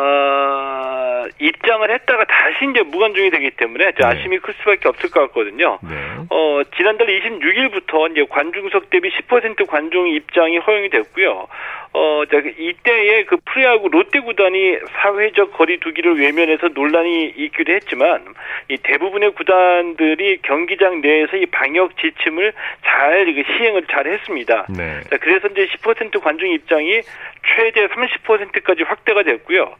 입장을 1.42 1.90
했다가 1.90 2.24
다시 2.24 2.70
이제 2.70 2.82
무관중이 2.82 3.30
되기 3.30 3.50
때문에 3.50 3.90
네. 3.92 4.04
아쉬움이 4.04 4.38
클 4.38 4.54
수밖에 4.54 4.88
없을 4.88 5.10
것 5.10 5.20
같거든요. 5.26 5.78
네. 5.82 5.96
어, 6.30 6.62
지난달 6.76 7.08
26일부터 7.08 8.10
이제 8.12 8.24
관중석 8.30 8.90
대비 8.90 9.10
10% 9.10 9.66
관중 9.66 10.08
입장이 10.08 10.58
허용이 10.58 10.88
됐고요. 10.90 11.48
어, 11.94 12.22
이때에 12.58 13.24
그 13.24 13.36
프리야구 13.44 13.88
롯데 13.88 14.20
구단이 14.20 14.78
사회적 14.92 15.52
거리두기를 15.52 16.18
외면해서 16.18 16.68
논란이 16.68 17.34
있기도 17.36 17.72
했지만 17.72 18.24
이 18.68 18.78
대부분의 18.78 19.32
구단들이 19.32 20.38
경기장 20.42 21.02
내에서 21.02 21.36
이 21.36 21.46
방역 21.46 21.98
지침을 21.98 22.52
잘 22.84 23.26
시행을 23.56 23.86
잘 23.90 24.06
했습니다. 24.06 24.66
네. 24.70 25.00
그래서 25.20 25.48
이제 25.48 25.66
10% 25.66 26.22
관중 26.22 26.50
입장이 26.50 27.02
최대 27.44 27.86
30%까지 27.88 28.84
확대가 28.84 29.22
됐고요. 29.22 29.74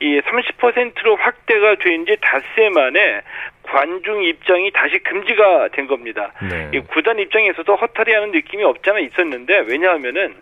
이 0.00 0.20
30%로 0.20 1.07
확대가 1.14 1.74
된 1.76 2.04
지 2.04 2.16
닷새 2.20 2.68
만에 2.70 3.20
관중 3.62 4.22
입장이 4.24 4.70
다시 4.72 4.98
금지가 5.00 5.68
된 5.72 5.86
겁니다. 5.86 6.32
네. 6.40 6.70
이 6.72 6.80
구단 6.80 7.18
입장에서도 7.18 7.74
허탈해하는 7.76 8.32
느낌이 8.32 8.64
없잖아 8.64 8.98
있었는데 9.00 9.64
왜냐하면은 9.66 10.34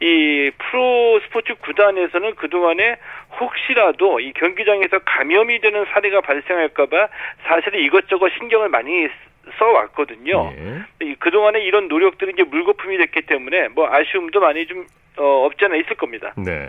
이 0.00 0.50
프로 0.58 1.20
스포츠 1.20 1.54
구단에서는 1.54 2.34
그 2.34 2.48
동안에 2.48 2.96
혹시라도 3.38 4.18
이 4.20 4.32
경기장에서 4.32 4.98
감염이 5.04 5.60
되는 5.60 5.84
사례가 5.92 6.22
발생할까봐 6.22 7.08
사실은 7.44 7.80
이것저것 7.80 8.30
신경을 8.38 8.68
많이 8.68 9.06
써왔거든요. 9.58 10.52
네. 10.56 11.14
그동안에 11.18 11.60
이런 11.60 11.88
노력들이 11.88 12.32
이제 12.32 12.42
물거품이 12.42 12.96
됐기 12.98 13.22
때문에 13.22 13.68
뭐 13.68 13.88
아쉬움도 13.92 14.40
많이 14.40 14.66
좀 14.66 14.86
어, 15.18 15.44
없지 15.46 15.64
않아 15.66 15.76
있을 15.76 15.94
겁니다. 15.96 16.32
네. 16.36 16.68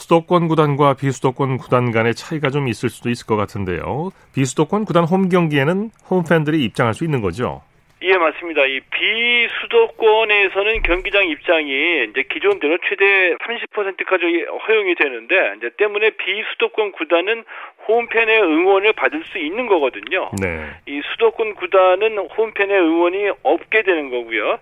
수도권 0.00 0.48
구단과 0.48 0.94
비수도권 0.94 1.58
구단 1.58 1.90
간의 1.90 2.14
차이가 2.14 2.48
좀 2.48 2.68
있을 2.68 2.88
수도 2.88 3.10
있을 3.10 3.26
것 3.26 3.36
같은데요. 3.36 4.10
비수도권 4.32 4.86
구단 4.86 5.04
홈 5.04 5.28
경기에는 5.28 5.90
홈 6.08 6.24
팬들이 6.24 6.64
입장할 6.64 6.94
수 6.94 7.04
있는 7.04 7.20
거죠. 7.20 7.60
예, 8.02 8.16
맞습니다. 8.16 8.64
이 8.64 8.80
비수도권에서는 8.80 10.82
경기장 10.82 11.28
입장이 11.28 12.04
이제 12.04 12.22
기존대로 12.30 12.78
최대 12.88 13.34
30%까지 13.34 14.46
허용이 14.66 14.94
되는데 14.94 15.54
이제 15.58 15.70
때문에 15.76 16.10
비수도권 16.10 16.92
구단은 16.92 17.44
홈팬의 17.86 18.42
응원을 18.42 18.94
받을 18.94 19.22
수 19.24 19.38
있는 19.38 19.66
거거든요. 19.66 20.30
네. 20.40 20.70
이 20.86 21.02
수도권 21.12 21.56
구단은 21.56 22.16
홈팬의 22.18 22.78
응원이 22.78 23.32
없게 23.42 23.82
되는 23.82 24.08
거고요. 24.08 24.58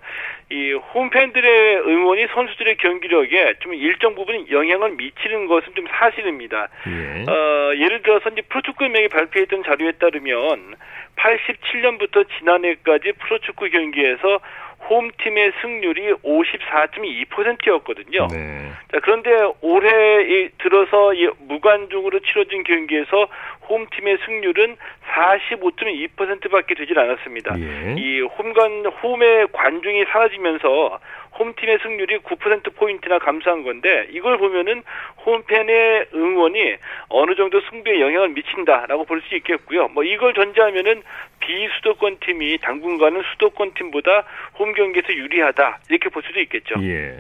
이 0.50 0.72
홈팬들의 0.72 1.76
응원이 1.86 2.26
선수들의 2.34 2.76
경기력에 2.78 3.54
좀 3.60 3.74
일정 3.74 4.16
부분 4.16 4.50
영향을 4.50 4.92
미치는 4.92 5.46
것은 5.46 5.74
좀 5.76 5.86
사실입니다. 5.88 6.68
예. 6.88 7.30
어, 7.30 7.74
예를 7.76 8.02
들어서 8.02 8.30
이제 8.30 8.42
프로축구연맹이 8.42 9.08
발표했던 9.08 9.62
자료에 9.62 9.92
따르면 9.92 10.74
87년부터 11.18 12.26
지난해까지 12.38 13.12
프로축구 13.12 13.70
경기에서 13.70 14.40
홈팀의 14.88 15.52
승률이 15.60 16.14
54.2%였거든요. 16.24 18.28
네. 18.32 18.70
자, 18.92 19.00
그런데 19.02 19.30
올해 19.60 20.48
들어서 20.58 21.12
무관중으로 21.40 22.20
치러진 22.20 22.62
경기에서 22.64 23.28
홈팀의 23.68 24.18
승률은 24.24 24.76
45.2%밖에 25.14 26.74
되질 26.74 26.98
않았습니다. 26.98 27.56
예. 27.60 27.94
이 27.98 28.20
홈관 28.20 28.86
홈의 28.86 29.48
관중이 29.52 30.04
사라지면서 30.12 30.98
홈팀의 31.38 31.78
승률이 31.82 32.18
9%포인트나 32.18 33.18
감소한 33.18 33.62
건데 33.62 34.08
이걸 34.10 34.38
보면은 34.38 34.82
홈팬의 35.24 36.08
응원이 36.14 36.76
어느 37.08 37.34
정도 37.36 37.60
승부에 37.60 38.00
영향을 38.00 38.30
미친다라고 38.30 39.04
볼 39.04 39.18
수 39.28 39.34
있겠고요. 39.36 39.88
뭐 39.88 40.04
이걸 40.04 40.32
전제하면은 40.32 41.02
비수도권 41.40 42.18
팀이 42.20 42.58
당분간은 42.58 43.22
수도권 43.32 43.74
팀보다 43.74 44.24
홈 44.58 44.72
경기에서 44.72 45.12
유리하다 45.12 45.80
이렇게 45.90 46.08
볼 46.08 46.22
수도 46.22 46.40
있겠죠. 46.40 46.76
예. 46.82 47.18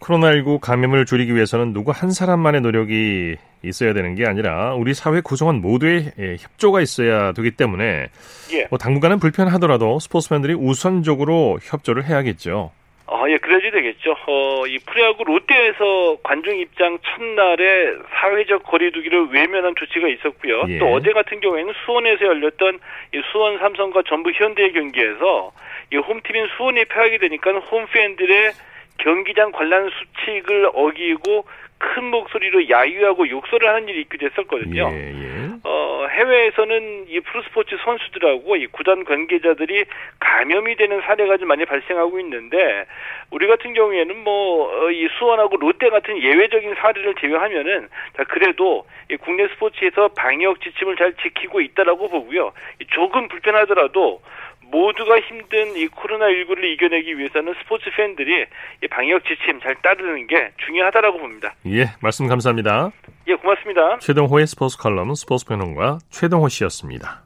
코로나19 0.00 0.60
감염을 0.60 1.04
줄이기 1.06 1.34
위해서는 1.34 1.72
누구 1.72 1.90
한 1.90 2.10
사람만의 2.10 2.60
노력이 2.60 3.36
있어야 3.66 3.92
되는 3.92 4.14
게 4.14 4.26
아니라 4.26 4.74
우리 4.74 4.94
사회 4.94 5.20
구성원 5.20 5.60
모두의 5.60 6.12
예, 6.18 6.36
협조가 6.38 6.80
있어야 6.80 7.32
되기 7.32 7.50
때문에 7.52 8.08
예. 8.52 8.66
뭐 8.70 8.78
당분간은 8.78 9.18
불편하더라도 9.18 9.98
스포츠맨들이 9.98 10.54
우선적으로 10.54 11.58
협조를 11.62 12.04
해야겠죠. 12.04 12.72
아, 13.08 13.22
예, 13.28 13.36
그래야지 13.36 13.70
되겠죠. 13.70 14.16
어, 14.26 14.66
이 14.66 14.78
프리야구 14.78 15.22
롯데에서 15.22 16.16
관중 16.24 16.58
입장 16.58 16.98
첫날에 16.98 17.94
사회적 18.10 18.64
거리두기를 18.64 19.28
외면한 19.30 19.74
조치가 19.78 20.08
있었고요. 20.08 20.64
예. 20.68 20.78
또 20.78 20.92
어제 20.92 21.12
같은 21.12 21.40
경우에는 21.40 21.72
수원에서 21.84 22.24
열렸던 22.24 22.80
이 23.14 23.22
수원 23.30 23.58
삼성과 23.58 24.02
전북 24.08 24.32
현대의 24.34 24.72
경기에서 24.72 25.52
이 25.92 25.96
홈팀인 25.96 26.48
수원이 26.56 26.84
패하게 26.86 27.18
되니까 27.18 27.52
홈팬들의 27.52 28.52
경기장 28.98 29.52
관람 29.52 29.88
수칙을 29.90 30.70
어기고 30.74 31.44
큰 31.78 32.04
목소리로 32.04 32.70
야유하고 32.70 33.28
욕설을 33.28 33.68
하는 33.68 33.88
일이 33.88 34.00
있기도 34.02 34.26
했었거든요. 34.26 34.90
예, 34.92 35.12
예. 35.12 35.50
어, 35.62 36.06
해외에서는 36.10 37.06
이 37.08 37.20
프로스포츠 37.20 37.76
선수들하고 37.84 38.56
이 38.56 38.66
구단 38.68 39.04
관계자들이 39.04 39.84
감염이 40.18 40.76
되는 40.76 41.00
사례가 41.02 41.36
좀 41.36 41.48
많이 41.48 41.66
발생하고 41.66 42.18
있는데 42.20 42.86
우리 43.30 43.46
같은 43.46 43.74
경우에는 43.74 44.16
뭐이 44.24 45.06
어, 45.06 45.08
수원하고 45.18 45.56
롯데 45.58 45.90
같은 45.90 46.22
예외적인 46.22 46.74
사례를 46.76 47.14
제외하면은 47.20 47.88
자 48.16 48.24
그래도 48.24 48.86
이 49.10 49.16
국내 49.16 49.46
스포츠에서 49.48 50.08
방역 50.16 50.62
지침을 50.62 50.96
잘 50.96 51.12
지키고 51.22 51.60
있다라고 51.60 52.08
보고요. 52.08 52.52
조금 52.88 53.28
불편하더라도 53.28 54.22
모두가 54.70 55.20
힘든 55.20 55.76
이 55.76 55.86
코로나19를 55.88 56.64
이겨내기 56.64 57.18
위해서는 57.18 57.54
스포츠 57.62 57.90
팬들이 57.96 58.46
이 58.82 58.88
방역 58.88 59.22
지침 59.24 59.60
잘 59.60 59.74
따르는 59.82 60.26
게 60.26 60.52
중요하다라고 60.64 61.18
봅니다. 61.18 61.54
예, 61.66 61.90
말씀 62.00 62.26
감사합니다. 62.26 62.90
예, 63.28 63.34
고맙습니다. 63.34 63.98
최동호의 64.00 64.46
스포츠 64.46 64.76
칼럼 64.78 65.14
스포츠 65.14 65.46
평론가 65.46 65.98
최동호 66.10 66.48
씨였습니다. 66.48 67.22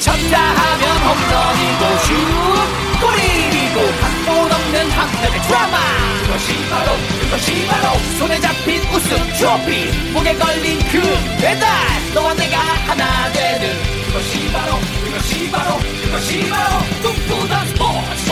쳤다 0.00 0.38
하면 0.38 0.84
홈런이고 1.02 1.82
슛 2.06 2.86
골이고 3.02 3.76
각본 4.00 4.52
없는 4.52 4.90
한편의 4.90 5.40
드라마 5.46 5.76
그것이 6.22 6.70
바로 6.70 6.92
그것이 7.20 7.66
바로 7.66 7.98
손에 8.18 8.40
잡힌 8.40 8.80
우승 8.94 9.16
트로피 9.36 10.12
목에 10.12 10.34
걸린 10.34 10.78
그 10.90 11.00
배달 11.42 11.66
너와 12.14 12.34
내가 12.34 12.56
하나 12.58 13.30
되는 13.32 13.95
그것이 14.16 14.50
바로 14.50 14.80
그것이 15.04 15.50
바로 15.50 15.76
그것이 15.76 16.48
바로 16.48 16.78
꿈꾸던 17.02 17.66
스 18.16 18.25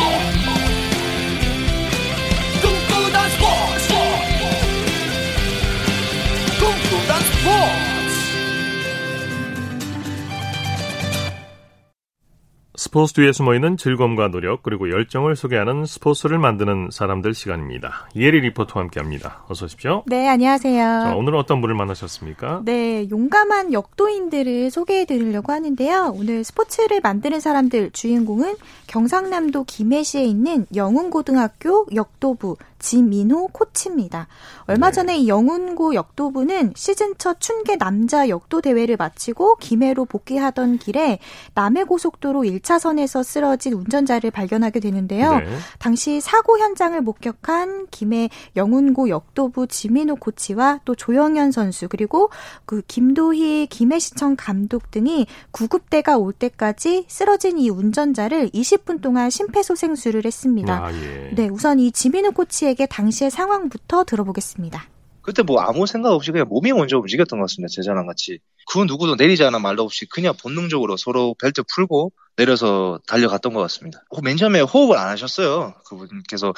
스포츠 12.94 13.14
뒤에 13.14 13.33
숨어있는 13.33 13.76
즐거움과 13.76 14.28
노력 14.28 14.62
그리고 14.62 14.88
열정을 14.88 15.35
소개하는 15.35 15.85
스포츠를 15.85 16.38
만드는 16.38 16.90
사람들 16.92 17.35
시간입니다. 17.35 18.09
이혜리 18.14 18.42
리포터와 18.42 18.85
함께합니다. 18.85 19.42
어서 19.48 19.64
오십시오. 19.64 20.04
네, 20.07 20.28
안녕하세요. 20.28 20.78
자, 20.78 21.16
오늘은 21.16 21.37
어떤 21.37 21.61
분을 21.61 21.74
만나셨습니까? 21.74 22.62
네, 22.64 23.09
용감한 23.11 23.72
역도인들을 23.72 24.70
소개해드리려고 24.70 25.50
하는데요. 25.50 26.14
오늘 26.16 26.44
스포츠를 26.44 27.00
만드는 27.02 27.40
사람들 27.40 27.90
주인공은 27.90 28.54
경상남도 28.87 29.64
김해시에 29.64 30.22
있는 30.22 30.64
영흥고등학교 30.76 31.88
역도부 31.92 32.59
지민호 32.85 33.49
코치입니다. 33.49 34.29
얼마 34.66 34.88
네. 34.88 34.92
전에 34.92 35.16
이 35.16 35.27
영훈고 35.27 35.94
역도부는 35.94 36.75
시즌 36.77 37.14
첫 37.16 37.40
춘계 37.40 37.77
남자 37.77 38.29
역도 38.29 38.61
대회를 38.61 38.99
마치고 38.99 39.57
김해로 39.57 40.05
복귀하던 40.05 40.77
길에 40.77 41.18
남해 41.55 41.85
고속도로 41.85 42.42
1차선에서 42.42 43.25
쓰러진 43.25 43.73
운전자를 43.73 44.31
발견하게 44.31 44.81
되는데요. 44.81 45.38
네. 45.38 45.47
당시 45.79 46.20
사고 46.20 46.59
현장을 46.59 47.01
목격한 47.01 47.87
김해 47.90 48.29
영훈고 48.55 49.09
역도부 49.09 49.66
지민호 49.66 50.16
코치와 50.16 50.81
또 50.85 50.94
조영현 50.94 51.53
선수 51.53 51.88
그리고 51.88 52.29
그 52.66 52.83
김도희 52.87 53.68
김해시청 53.70 54.37
감독 54.37 54.90
등이 54.90 55.27
구급대가 55.53 56.18
올 56.18 56.35
때까지 56.35 57.07
쓰러진 57.09 57.59
이 57.59 57.70
운전자를 57.70 58.51
20분 58.51 59.01
동안 59.01 59.31
심폐소생술을 59.31 60.27
했습니다. 60.27 60.85
아, 60.85 60.92
예. 60.92 61.31
네, 61.35 61.49
우선 61.49 61.81
이 61.81 61.90
지민우 61.90 62.33
코치 62.33 62.74
에게 62.75 62.87
당시의 62.87 63.31
상황부터 63.31 64.03
들어보겠습니다. 64.03 64.89
그때 65.23 65.45
뭐 65.45 65.61
아무 65.61 65.87
생각 65.87 66.13
없이 66.13 66.33
그냥 66.33 66.49
몸이 66.49 66.73
먼저 66.73 66.99
움직였던 66.99 67.39
것 67.39 67.45
같습니다. 67.45 67.71
제자랑 67.73 68.05
같이. 68.05 68.41
그 68.67 68.81
누구도 68.81 69.15
내리지 69.15 69.45
않아 69.45 69.61
말도 69.61 69.85
없이 69.85 70.07
그냥 70.07 70.35
본능적으로 70.43 70.97
서로 70.97 71.37
벨트 71.41 71.63
풀고 71.73 72.11
내려서 72.35 72.99
달려갔던 73.07 73.55
것 73.55 73.61
같습니다. 73.61 74.03
맨 74.25 74.37
처음에 74.37 74.61
호흡을 74.61 74.99
안 74.99 75.09
하셨어요. 75.09 75.75
그분께서. 75.87 76.53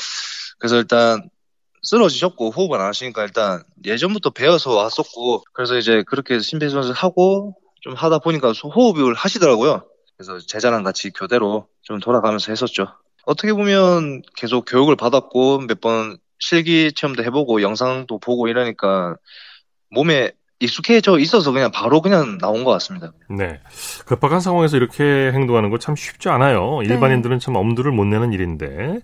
그래서 0.58 0.76
일단 0.76 1.28
쓰러지셨고 1.82 2.50
호흡을 2.50 2.80
안 2.80 2.86
하시니까 2.86 3.22
일단 3.24 3.62
예전부터 3.84 4.30
배워서 4.30 4.74
왔었고 4.74 5.44
그래서 5.52 5.76
이제 5.76 6.02
그렇게 6.06 6.40
심폐소생술 6.40 6.94
하고 6.94 7.56
좀 7.82 7.92
하다 7.92 8.20
보니까 8.20 8.52
호흡을 8.52 9.12
하시더라고요. 9.12 9.84
그래서 10.16 10.38
제자랑 10.38 10.82
같이 10.82 11.10
교대로 11.10 11.68
좀 11.82 12.00
돌아가면서 12.00 12.52
했었죠. 12.52 12.86
어떻게 13.26 13.52
보면 13.52 14.22
계속 14.36 14.64
교육을 14.66 14.96
받았고 14.96 15.60
몇 15.68 15.80
번 15.80 16.16
실기 16.38 16.92
체험도 16.92 17.24
해보고 17.24 17.62
영상도 17.62 18.18
보고 18.18 18.46
이러니까 18.48 19.16
몸에 19.90 20.32
익숙해져 20.60 21.18
있어서 21.18 21.52
그냥 21.52 21.70
바로 21.70 22.00
그냥 22.02 22.38
나온 22.38 22.64
것 22.64 22.70
같습니다. 22.72 23.12
네. 23.30 23.60
급박한 24.06 24.40
상황에서 24.40 24.76
이렇게 24.76 25.02
행동하는 25.32 25.70
거 25.70 25.78
참 25.78 25.96
쉽지 25.96 26.28
않아요. 26.28 26.80
네. 26.82 26.92
일반인들은 26.94 27.38
참 27.40 27.56
엄두를 27.56 27.92
못 27.92 28.04
내는 28.04 28.32
일인데. 28.32 29.00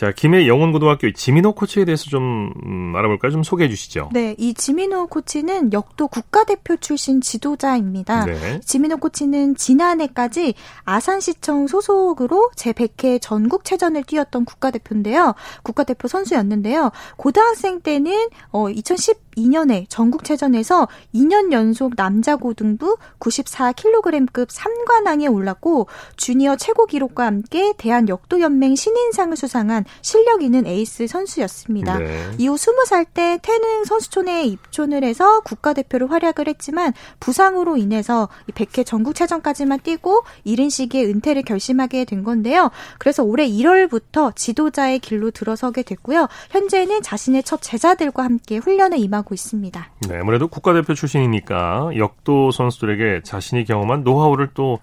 자, 0.00 0.12
김해 0.12 0.48
영원고등학교 0.48 1.12
지민호 1.12 1.52
코치에 1.52 1.84
대해서 1.84 2.06
좀 2.06 2.54
음, 2.64 2.96
알아볼까요? 2.96 3.32
좀 3.32 3.42
소개해 3.42 3.68
주시죠. 3.68 4.08
네, 4.14 4.34
이 4.38 4.54
지민호 4.54 5.08
코치는 5.08 5.74
역도 5.74 6.08
국가대표 6.08 6.78
출신 6.78 7.20
지도자입니다. 7.20 8.24
네. 8.24 8.60
지민호 8.64 8.96
코치는 8.96 9.56
지난해까지 9.56 10.54
아산시청 10.84 11.66
소속으로 11.66 12.50
제100회 12.56 13.20
전국체전을 13.20 14.04
뛰었던 14.04 14.46
국가대표인데요. 14.46 15.34
국가대표 15.62 16.08
선수였는데요. 16.08 16.92
고등학생 17.18 17.82
때는 17.82 18.30
어, 18.52 18.70
2012년에 19.36 19.86
전국체전에서 19.88 20.88
2년 21.14 21.52
연속 21.52 21.96
남자 21.96 22.36
고등부 22.36 22.96
94kg급 23.18 24.48
3관왕에 24.48 25.32
올랐고 25.32 25.86
주니어 26.16 26.56
최고 26.56 26.86
기록과 26.86 27.26
함께 27.26 27.72
대한 27.76 28.08
역도연맹 28.08 28.74
신인상을 28.74 29.36
수상한 29.36 29.84
실력 30.02 30.42
있는 30.42 30.66
에이스 30.66 31.06
선수였습니다. 31.06 31.98
네. 31.98 32.30
이후 32.38 32.54
20살 32.54 33.06
때 33.14 33.38
태릉 33.42 33.84
선수촌에 33.84 34.44
입촌을 34.44 35.04
해서 35.04 35.40
국가대표로 35.40 36.08
활약을 36.08 36.48
했지만 36.48 36.92
부상으로 37.20 37.76
인해서 37.76 38.28
100회 38.52 38.84
전국체전까지만 38.84 39.80
뛰고 39.80 40.22
이른 40.44 40.68
시기에 40.68 41.04
은퇴를 41.06 41.42
결심하게 41.42 42.04
된 42.04 42.24
건데요. 42.24 42.70
그래서 42.98 43.22
올해 43.22 43.48
1월부터 43.48 44.34
지도자의 44.34 44.98
길로 44.98 45.30
들어서게 45.30 45.82
됐고요. 45.82 46.28
현재는 46.50 47.02
자신의 47.02 47.42
첫 47.44 47.60
제자들과 47.62 48.24
함께 48.24 48.56
훈련에 48.58 48.98
임하고 48.98 49.29
있습니다. 49.34 49.90
네, 50.08 50.18
아무래도 50.18 50.48
국가대표 50.48 50.94
출신이니까 50.94 51.90
역도 51.96 52.50
선수들에게 52.50 53.22
자신이 53.22 53.64
경험한 53.64 54.04
노하우를 54.04 54.50
또 54.54 54.78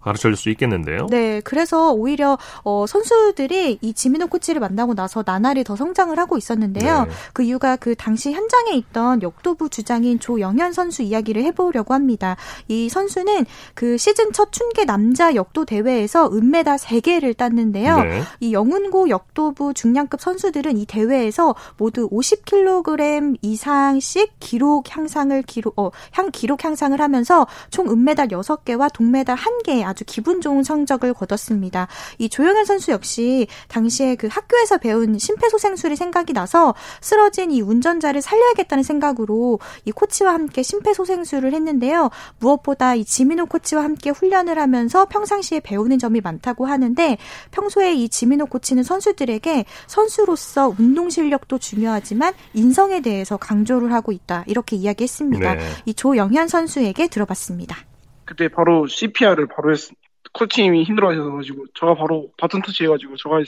가르쳐 0.00 0.28
줄 0.28 0.38
수 0.38 0.48
있겠는데요. 0.50 1.08
네, 1.10 1.40
그래서 1.42 1.92
오히려 1.92 2.38
어, 2.62 2.86
선수들이 2.86 3.78
이 3.80 3.92
지민호 3.92 4.28
코치를 4.28 4.60
만나고 4.60 4.94
나서 4.94 5.22
나날이 5.26 5.64
더 5.64 5.76
성장을 5.76 6.16
하고 6.16 6.38
있었는데요. 6.38 7.04
네. 7.04 7.10
그 7.32 7.42
이유가 7.42 7.76
그 7.76 7.94
당시 7.94 8.32
현장에 8.32 8.72
있던 8.72 9.22
역도부 9.22 9.68
주장인 9.68 10.20
조영현 10.20 10.72
선수 10.72 11.02
이야기를 11.02 11.42
해보려고 11.42 11.94
합니다. 11.94 12.36
이 12.68 12.88
선수는 12.88 13.44
그 13.74 13.98
시즌 13.98 14.32
첫 14.32 14.52
춘계 14.52 14.84
남자 14.84 15.34
역도 15.34 15.64
대회에서 15.64 16.30
은메달 16.32 16.78
3개를 16.78 17.36
땄는데요. 17.36 18.02
네. 18.02 18.22
이 18.40 18.52
영훈고 18.52 19.08
역도부 19.08 19.74
중량급 19.74 20.20
선수들은 20.20 20.78
이 20.78 20.86
대회에서 20.86 21.54
모두 21.76 22.08
50kg 22.10 23.38
이상씩 23.42 24.34
기록 24.40 24.96
향상을 24.96 25.42
기록 25.42 25.78
어, 25.78 25.90
향 26.12 26.30
기록 26.30 26.64
향상을 26.64 27.00
하면서 27.00 27.46
총 27.70 27.90
은메달 27.90 28.28
6개와 28.28 28.92
동메달 28.92 29.36
1개 29.36 29.84
아주 29.84 29.97
기분 30.04 30.40
좋은 30.40 30.62
성적을 30.62 31.14
거뒀습니다. 31.14 31.88
이 32.18 32.28
조영현 32.28 32.64
선수 32.64 32.90
역시 32.92 33.46
당시에 33.68 34.14
그 34.16 34.28
학교에서 34.30 34.78
배운 34.78 35.18
심폐소생술이 35.18 35.96
생각이 35.96 36.32
나서 36.32 36.74
쓰러진 37.00 37.50
이 37.50 37.60
운전자를 37.60 38.22
살려야겠다는 38.22 38.82
생각으로 38.82 39.58
이 39.84 39.92
코치와 39.92 40.34
함께 40.34 40.62
심폐소생술을 40.62 41.52
했는데요. 41.54 42.10
무엇보다 42.38 42.94
이 42.94 43.04
지민호 43.04 43.46
코치와 43.46 43.84
함께 43.84 44.10
훈련을 44.10 44.58
하면서 44.58 45.06
평상시에 45.06 45.60
배우는 45.60 45.98
점이 45.98 46.20
많다고 46.20 46.66
하는데 46.66 47.18
평소에 47.50 47.94
이 47.94 48.08
지민호 48.08 48.46
코치는 48.46 48.82
선수들에게 48.82 49.64
선수로서 49.86 50.74
운동 50.78 51.10
실력도 51.10 51.58
중요하지만 51.58 52.34
인성에 52.54 53.00
대해서 53.00 53.36
강조를 53.36 53.92
하고 53.92 54.12
있다. 54.12 54.44
이렇게 54.46 54.76
이야기했습니다. 54.76 55.54
네. 55.54 55.60
이 55.84 55.94
조영현 55.94 56.48
선수에게 56.48 57.08
들어봤습니다. 57.08 57.87
그때 58.28 58.48
바로 58.48 58.86
CPR을 58.86 59.46
바로 59.46 59.72
했, 59.72 59.88
코치님이 60.34 60.84
힘들어하셔가지고, 60.84 61.64
제가 61.80 61.94
바로 61.94 62.30
바톤 62.36 62.60
터치 62.60 62.84
해가지고, 62.84 63.16
제가 63.16 63.38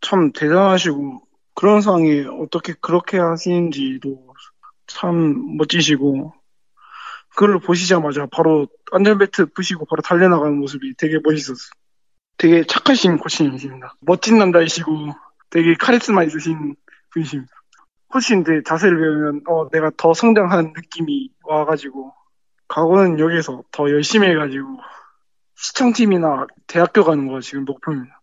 참 0.00 0.32
대단하시고, 0.32 1.20
그런 1.54 1.80
상황에 1.80 2.24
어떻게 2.24 2.74
그렇게 2.80 3.18
하시는지도 3.18 4.34
참 4.88 5.56
멋지시고, 5.56 6.34
그걸 7.36 7.60
보시자마자 7.60 8.26
바로 8.26 8.66
안전벨트 8.90 9.52
부시고 9.54 9.86
바로 9.86 10.02
달려나가는 10.02 10.56
모습이 10.58 10.94
되게 10.96 11.20
멋있었어요. 11.22 11.70
되게 12.36 12.64
착하신 12.64 13.18
코치님이십니다. 13.18 13.94
멋진 14.00 14.38
남자이시고, 14.38 14.90
되게 15.50 15.74
카리스마 15.74 16.24
있으신 16.24 16.74
분이십니다. 17.10 17.52
코치인데 18.08 18.64
자세를 18.64 18.98
배우면, 18.98 19.42
어, 19.46 19.70
내가 19.70 19.92
더 19.96 20.14
성장한 20.14 20.72
느낌이 20.76 21.30
와가지고, 21.44 22.12
각오는 22.74 23.20
여기서 23.20 23.62
더 23.70 23.88
열심히 23.88 24.28
해가지고 24.28 24.80
시청팀이나 25.54 26.46
대학교 26.66 27.04
가는 27.04 27.28
거 27.28 27.40
지금 27.40 27.64
목표입니다. 27.64 28.20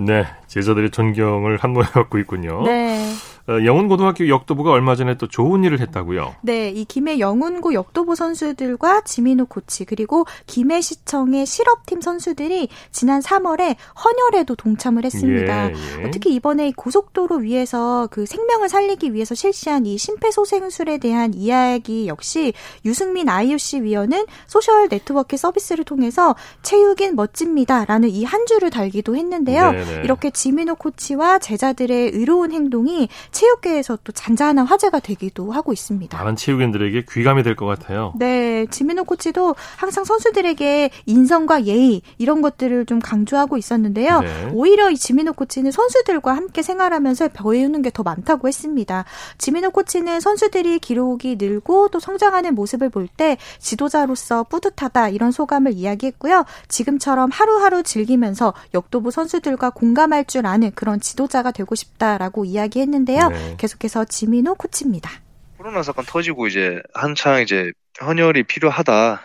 네, 0.00 0.26
제자들의 0.48 0.90
존경을 0.90 1.58
한 1.58 1.72
모에 1.72 1.84
갖고 1.94 2.18
있군요. 2.18 2.62
네. 2.64 3.14
어, 3.48 3.64
영훈고등학교 3.64 4.28
역도부가 4.28 4.70
얼마 4.70 4.94
전에 4.94 5.16
또 5.16 5.26
좋은 5.26 5.64
일을 5.64 5.80
했다고요? 5.80 6.36
네, 6.42 6.70
이 6.70 6.84
김해 6.84 7.18
영훈고 7.18 7.74
역도부 7.74 8.14
선수들과 8.14 9.02
지민우 9.02 9.46
코치 9.46 9.84
그리고 9.84 10.24
김해시청의 10.46 11.46
실업팀 11.46 12.00
선수들이 12.00 12.68
지난 12.92 13.20
3월에 13.20 13.74
헌혈에도 14.04 14.54
동참을 14.54 15.04
했습니다. 15.04 15.70
예, 15.70 15.74
예. 16.04 16.10
특히 16.10 16.34
이번에 16.34 16.72
고속도로 16.76 17.38
위에서 17.38 18.08
그 18.10 18.24
생명을 18.24 18.68
살리기 18.68 19.14
위해서 19.14 19.34
실시한 19.34 19.84
이 19.86 19.98
심폐소생술에 19.98 20.98
대한 20.98 21.34
이야기 21.34 22.06
역시 22.06 22.52
유승민 22.84 23.28
IOC 23.28 23.82
위원은 23.82 24.26
소셜 24.46 24.88
네트워크 24.88 25.36
서비스를 25.36 25.84
통해서 25.84 26.36
체육인 26.62 27.16
멋집니다라는 27.16 28.10
이 28.10 28.28
한 28.28 28.44
줄을 28.46 28.68
달기도 28.70 29.16
했는데요. 29.16 29.72
네네. 29.72 29.84
네. 29.84 30.00
이렇게 30.04 30.30
지민호 30.30 30.76
코치와 30.76 31.38
제자들의 31.38 32.10
의로운 32.10 32.52
행동이 32.52 33.08
체육계에서 33.38 33.98
또 34.02 34.10
잔잔한 34.12 34.66
화제가 34.66 34.98
되기도 35.00 35.52
하고 35.52 35.72
있습니다. 35.72 36.16
많은 36.18 36.34
체육인들에게 36.36 37.04
귀감이 37.10 37.42
될 37.42 37.54
것 37.54 37.66
같아요. 37.66 38.12
네, 38.16 38.66
지민호 38.70 39.04
코치도 39.04 39.54
항상 39.76 40.04
선수들에게 40.04 40.90
인성과 41.06 41.64
예의 41.66 42.02
이런 42.18 42.40
것들을 42.42 42.86
좀 42.86 42.98
강조하고 43.00 43.56
있었는데요. 43.56 44.20
네. 44.20 44.50
오히려 44.52 44.90
이 44.90 44.96
지민호 44.96 45.32
코치는 45.34 45.70
선수들과 45.72 46.34
함께 46.36 46.62
생활하면서 46.62 47.28
배우는 47.28 47.82
게 47.82 47.88
더 47.90 48.02
많다고 48.02 48.46
했습니다. 48.48 49.04
지민호 49.38 49.70
코치는 49.70 50.20
선수들이 50.20 50.78
기록이 50.78 51.36
늘고 51.40 51.88
또 51.88 51.98
성장하는 51.98 52.54
모습을 52.54 52.90
볼 52.90 53.08
때 53.16 53.38
지도자로서 53.58 54.44
뿌듯하다 54.44 55.08
이런 55.08 55.32
소감을 55.32 55.72
이야기했고요. 55.72 56.44
지금처럼 56.68 57.30
하루하루 57.32 57.82
즐기면서 57.82 58.52
역도부 58.74 59.10
선수들과 59.10 59.70
공감할 59.70 60.26
줄 60.26 60.46
아는 60.46 60.70
그런 60.74 61.00
지도자가 61.00 61.50
되고 61.52 61.74
싶다라고 61.74 62.44
이야기했는데요. 62.44 63.27
네. 63.30 63.56
계속해서 63.58 64.04
지민호 64.04 64.54
코치입니다. 64.54 65.10
코로나 65.56 65.82
사건 65.82 66.04
터지고 66.04 66.46
이제 66.46 66.80
한창 66.94 67.42
이제 67.42 67.72
헌혈이 68.00 68.44
필요하다 68.44 69.22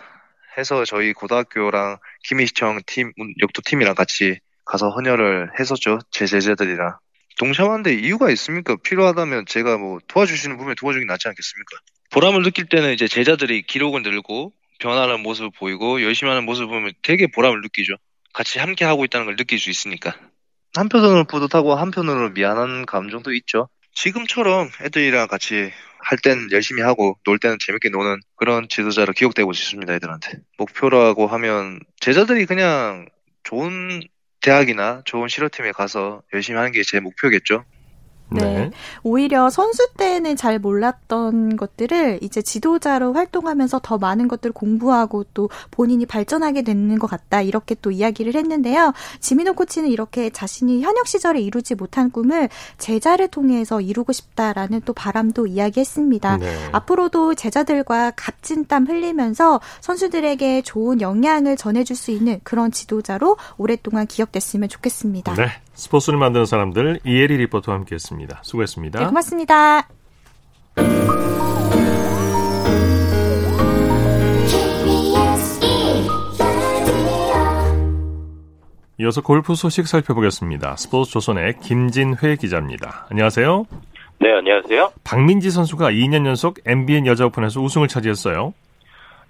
해서 0.58 0.84
저희 0.84 1.12
고등학교랑 1.12 1.98
김해시청 2.24 2.80
팀 2.86 3.12
역도 3.40 3.62
팀이랑 3.64 3.94
같이 3.94 4.38
가서 4.64 4.90
헌혈을 4.90 5.50
했었죠 5.58 5.98
제 6.10 6.26
제자들이랑 6.26 6.96
동참하는데 7.36 7.94
이유가 7.94 8.30
있습니까? 8.30 8.76
필요하다면 8.82 9.46
제가 9.46 9.76
뭐 9.78 9.98
도와주시는 10.06 10.56
부분에 10.56 10.74
도와주긴 10.76 11.06
낫지 11.06 11.28
않겠습니까? 11.28 11.76
보람을 12.10 12.42
느낄 12.42 12.68
때는 12.68 12.92
이제 12.92 13.08
제자들이 13.08 13.62
기록을 13.62 14.02
늘고 14.02 14.52
변하는 14.78 15.20
모습을 15.20 15.50
보이고 15.58 16.02
열심히 16.02 16.30
하는 16.30 16.44
모습을 16.44 16.68
보면 16.68 16.92
되게 17.02 17.26
보람을 17.26 17.60
느끼죠. 17.62 17.94
같이 18.32 18.58
함께 18.58 18.84
하고 18.84 19.04
있다는 19.04 19.26
걸 19.26 19.36
느낄 19.36 19.58
수 19.58 19.70
있으니까. 19.70 20.14
한편으로는 20.76 21.26
뿌듯하고 21.26 21.74
한편으로는 21.74 22.34
미안한 22.34 22.86
감정도 22.86 23.32
있죠. 23.34 23.68
지금처럼 23.94 24.70
애들이랑 24.82 25.28
같이 25.28 25.72
할 26.06 26.18
땐 26.18 26.48
열심히 26.52 26.82
하고 26.82 27.16
놀 27.24 27.38
때는 27.38 27.56
재밌게 27.58 27.88
노는 27.88 28.20
그런 28.36 28.68
지도자로 28.68 29.12
기억되고 29.14 29.52
싶습니다, 29.54 29.94
애들한테. 29.94 30.32
목표라고 30.58 31.26
하면 31.28 31.80
제자들이 32.00 32.44
그냥 32.46 33.06
좋은 33.42 34.02
대학이나 34.42 35.00
좋은 35.06 35.28
실업팀에 35.28 35.72
가서 35.72 36.22
열심히 36.34 36.58
하는 36.58 36.72
게 36.72 36.82
제 36.82 37.00
목표겠죠. 37.00 37.64
네. 38.40 38.70
오히려 39.02 39.50
선수 39.50 39.88
때는 39.96 40.36
잘 40.36 40.58
몰랐던 40.58 41.56
것들을 41.56 42.20
이제 42.22 42.42
지도자로 42.42 43.12
활동하면서 43.12 43.80
더 43.82 43.98
많은 43.98 44.28
것들을 44.28 44.52
공부하고 44.52 45.24
또 45.34 45.50
본인이 45.70 46.06
발전하게 46.06 46.62
되는 46.62 46.98
것 46.98 47.06
같다. 47.06 47.42
이렇게 47.42 47.74
또 47.80 47.90
이야기를 47.90 48.34
했는데요. 48.34 48.92
지민호 49.20 49.54
코치는 49.54 49.88
이렇게 49.90 50.30
자신이 50.30 50.82
현역 50.82 51.06
시절에 51.06 51.40
이루지 51.40 51.74
못한 51.74 52.10
꿈을 52.10 52.48
제자를 52.78 53.28
통해서 53.28 53.80
이루고 53.80 54.12
싶다라는 54.12 54.82
또 54.84 54.92
바람도 54.92 55.46
이야기했습니다. 55.46 56.38
네. 56.38 56.68
앞으로도 56.72 57.34
제자들과 57.34 58.12
값진 58.12 58.66
땀 58.66 58.86
흘리면서 58.86 59.60
선수들에게 59.80 60.62
좋은 60.62 61.00
영향을 61.00 61.56
전해줄 61.56 61.96
수 61.96 62.10
있는 62.10 62.40
그런 62.44 62.70
지도자로 62.70 63.36
오랫동안 63.56 64.06
기억됐으면 64.06 64.68
좋겠습니다. 64.68 65.34
네. 65.34 65.48
스포츠를 65.74 66.18
만드는 66.18 66.46
사람들 66.46 67.00
이혜리 67.04 67.36
리포터와 67.38 67.78
함께했습 67.78 68.16
니다. 68.24 68.40
수고했습니다. 68.42 68.98
네, 69.00 69.06
고맙습니다. 69.06 69.88
이어서 78.98 79.20
골프 79.22 79.54
소식 79.54 79.86
살펴보겠습니다. 79.86 80.76
스포츠 80.76 81.12
조선의 81.12 81.58
김진회 81.60 82.36
기자입니다. 82.36 83.06
안녕하세요. 83.10 83.66
네, 84.20 84.32
안녕하세요. 84.32 84.92
박민지 85.02 85.50
선수가 85.50 85.90
2년 85.90 86.26
연속 86.26 86.58
MBN 86.64 87.06
여자 87.06 87.26
오픈에서 87.26 87.60
우승을 87.60 87.88
차지했어요. 87.88 88.54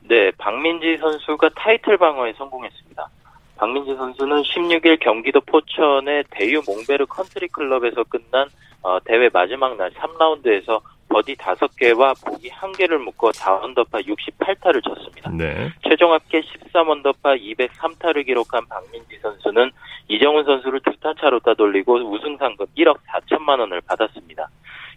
네, 0.03 0.31
박민지 0.37 0.99
선수가 1.01 1.49
타이틀 1.57 1.97
방어에 1.97 2.35
성공했습니다. 2.35 3.09
박민지 3.57 3.95
선수는 3.95 4.43
16일 4.43 5.01
경기도 5.01 5.41
포천의 5.41 6.25
대유 6.31 6.61
몽베르 6.67 7.07
컨트리 7.07 7.49
클럽에서 7.49 8.05
끝난 8.05 8.49
어, 8.85 8.99
대회 9.05 9.29
마지막 9.33 9.77
날 9.77 9.91
3라운드에서 9.91 10.81
버디 11.09 11.37
5개와 11.37 12.15
보기 12.25 12.51
1개를 12.51 12.99
묶어 12.99 13.31
4언더파 13.31 14.07
68타를 14.07 14.85
쳤습니다. 14.85 15.31
네. 15.31 15.71
최종 15.89 16.13
합계 16.13 16.41
13언더파 16.41 17.41
203타를 17.41 18.27
기록한 18.27 18.67
박민지 18.67 19.19
선수는 19.23 19.71
이정은 20.09 20.45
선수를 20.45 20.81
두타 20.81 21.15
차로 21.21 21.41
따돌리고 21.41 21.95
우승 22.11 22.37
상금 22.37 22.67
1억 22.77 22.99
4천만 23.09 23.61
원을 23.61 23.81
받았습니다. 23.81 24.49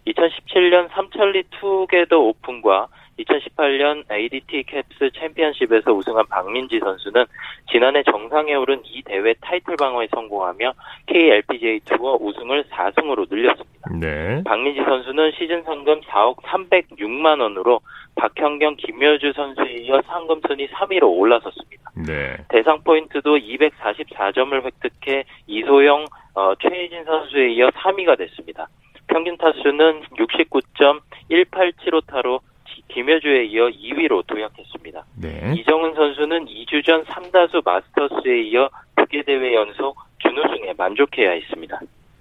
2017년 0.06 0.90
삼천리 0.90 1.44
투게더 1.58 2.18
오픈과 2.18 2.88
2018년 3.18 4.10
ADT 4.10 4.64
캡스 4.64 5.10
챔피언십에서 5.18 5.92
우승한 5.92 6.26
박민지 6.28 6.78
선수는 6.78 7.24
지난해 7.70 8.02
정상에 8.04 8.54
오른 8.54 8.80
이 8.84 9.02
대회 9.02 9.34
타이틀 9.40 9.76
방어에 9.76 10.08
성공하며 10.14 10.72
KLPGA 11.06 11.80
투어 11.80 12.16
우승을 12.20 12.64
4승으로 12.64 13.26
늘렸습니다. 13.30 13.90
네. 14.00 14.42
박민지 14.44 14.82
선수는 14.82 15.32
시즌 15.32 15.62
상금 15.62 16.00
4억 16.02 16.36
306만 16.42 17.40
원으로 17.40 17.80
박형경, 18.14 18.76
김효주 18.76 19.32
선수에 19.34 19.74
이어 19.82 20.02
상금 20.06 20.40
순위 20.46 20.66
3위로 20.68 21.04
올라섰습니다. 21.04 21.90
네. 22.06 22.36
대상 22.48 22.82
포인트도 22.82 23.36
244점을 23.36 24.64
획득해 24.64 25.24
이소영, 25.46 26.04
어, 26.34 26.54
최혜진 26.56 27.04
선수에 27.04 27.52
이어 27.52 27.68
3위가 27.68 28.18
됐습니다. 28.18 28.68
평균 29.06 29.36
타수는 29.38 30.02
69.187호 30.18 32.06
타로 32.06 32.40
김효주에 32.88 33.44
이어 33.46 33.68
2위로 33.68 34.26
도약했습니다. 34.26 35.04
네. 35.20 35.54
이정은 35.56 35.94
선수는 35.94 36.46
2주 36.46 36.84
전 36.84 37.04
3다수 37.04 37.64
마스터스에 37.64 38.42
이어 38.42 38.68
두개 38.96 39.22
대회 39.22 39.54
연속 39.54 39.96
준우승에 40.18 40.74
만족해야 40.76 41.30
했습니다. 41.32 41.80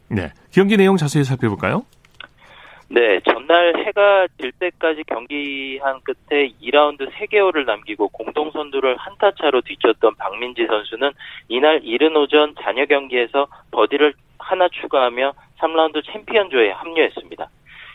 네. 0.10 0.32
경기 0.52 0.78
내용 0.78 0.98
자세히 0.98 1.24
살펴볼까요? 1.24 1.84
네, 2.90 3.20
전날 3.30 3.86
해가 3.86 4.28
질 4.40 4.54
때까지 4.54 5.04
경기한 5.04 6.00
끝에 6.04 6.54
2라운드 6.62 7.12
3개월을 7.12 7.66
남기고 7.66 8.08
공동 8.10 8.50
선두를 8.52 8.96
한타 8.96 9.32
차로 9.32 9.62
뒤쳤던 9.62 10.16
박민지 10.16 10.66
선수는 10.68 11.12
이날 11.50 11.82
이른 11.84 12.16
오전 12.16 12.56
잔여 12.62 12.86
경기에서 12.86 13.48
버디를 13.72 14.14
하나 14.40 14.70
추가하며 14.70 15.34
3라운드 15.60 16.02
챔피언조에 16.06 16.72
합류했습니다. 16.72 17.50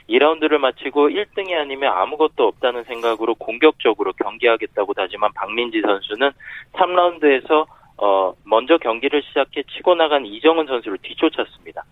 2라운드를 0.08 0.58
마치고 0.58 1.08
1등이 1.08 1.54
아니면 1.54 1.92
아무것도 1.92 2.46
없다는 2.46 2.84
생각으로 2.84 3.34
공격적으로 3.34 4.12
경기하겠다고 4.12 4.94
다짐한 4.94 5.32
박민지 5.34 5.80
선수는 5.80 6.30
3라운드에서 6.72 7.66
어, 7.98 8.34
먼저 8.44 8.78
경기를 8.78 9.22
시작해 9.22 9.62
치고 9.62 9.94
나간 9.94 10.26
이정은 10.26 10.66
선수를 10.66 10.98
뒤쫓았습니다. 11.02 11.84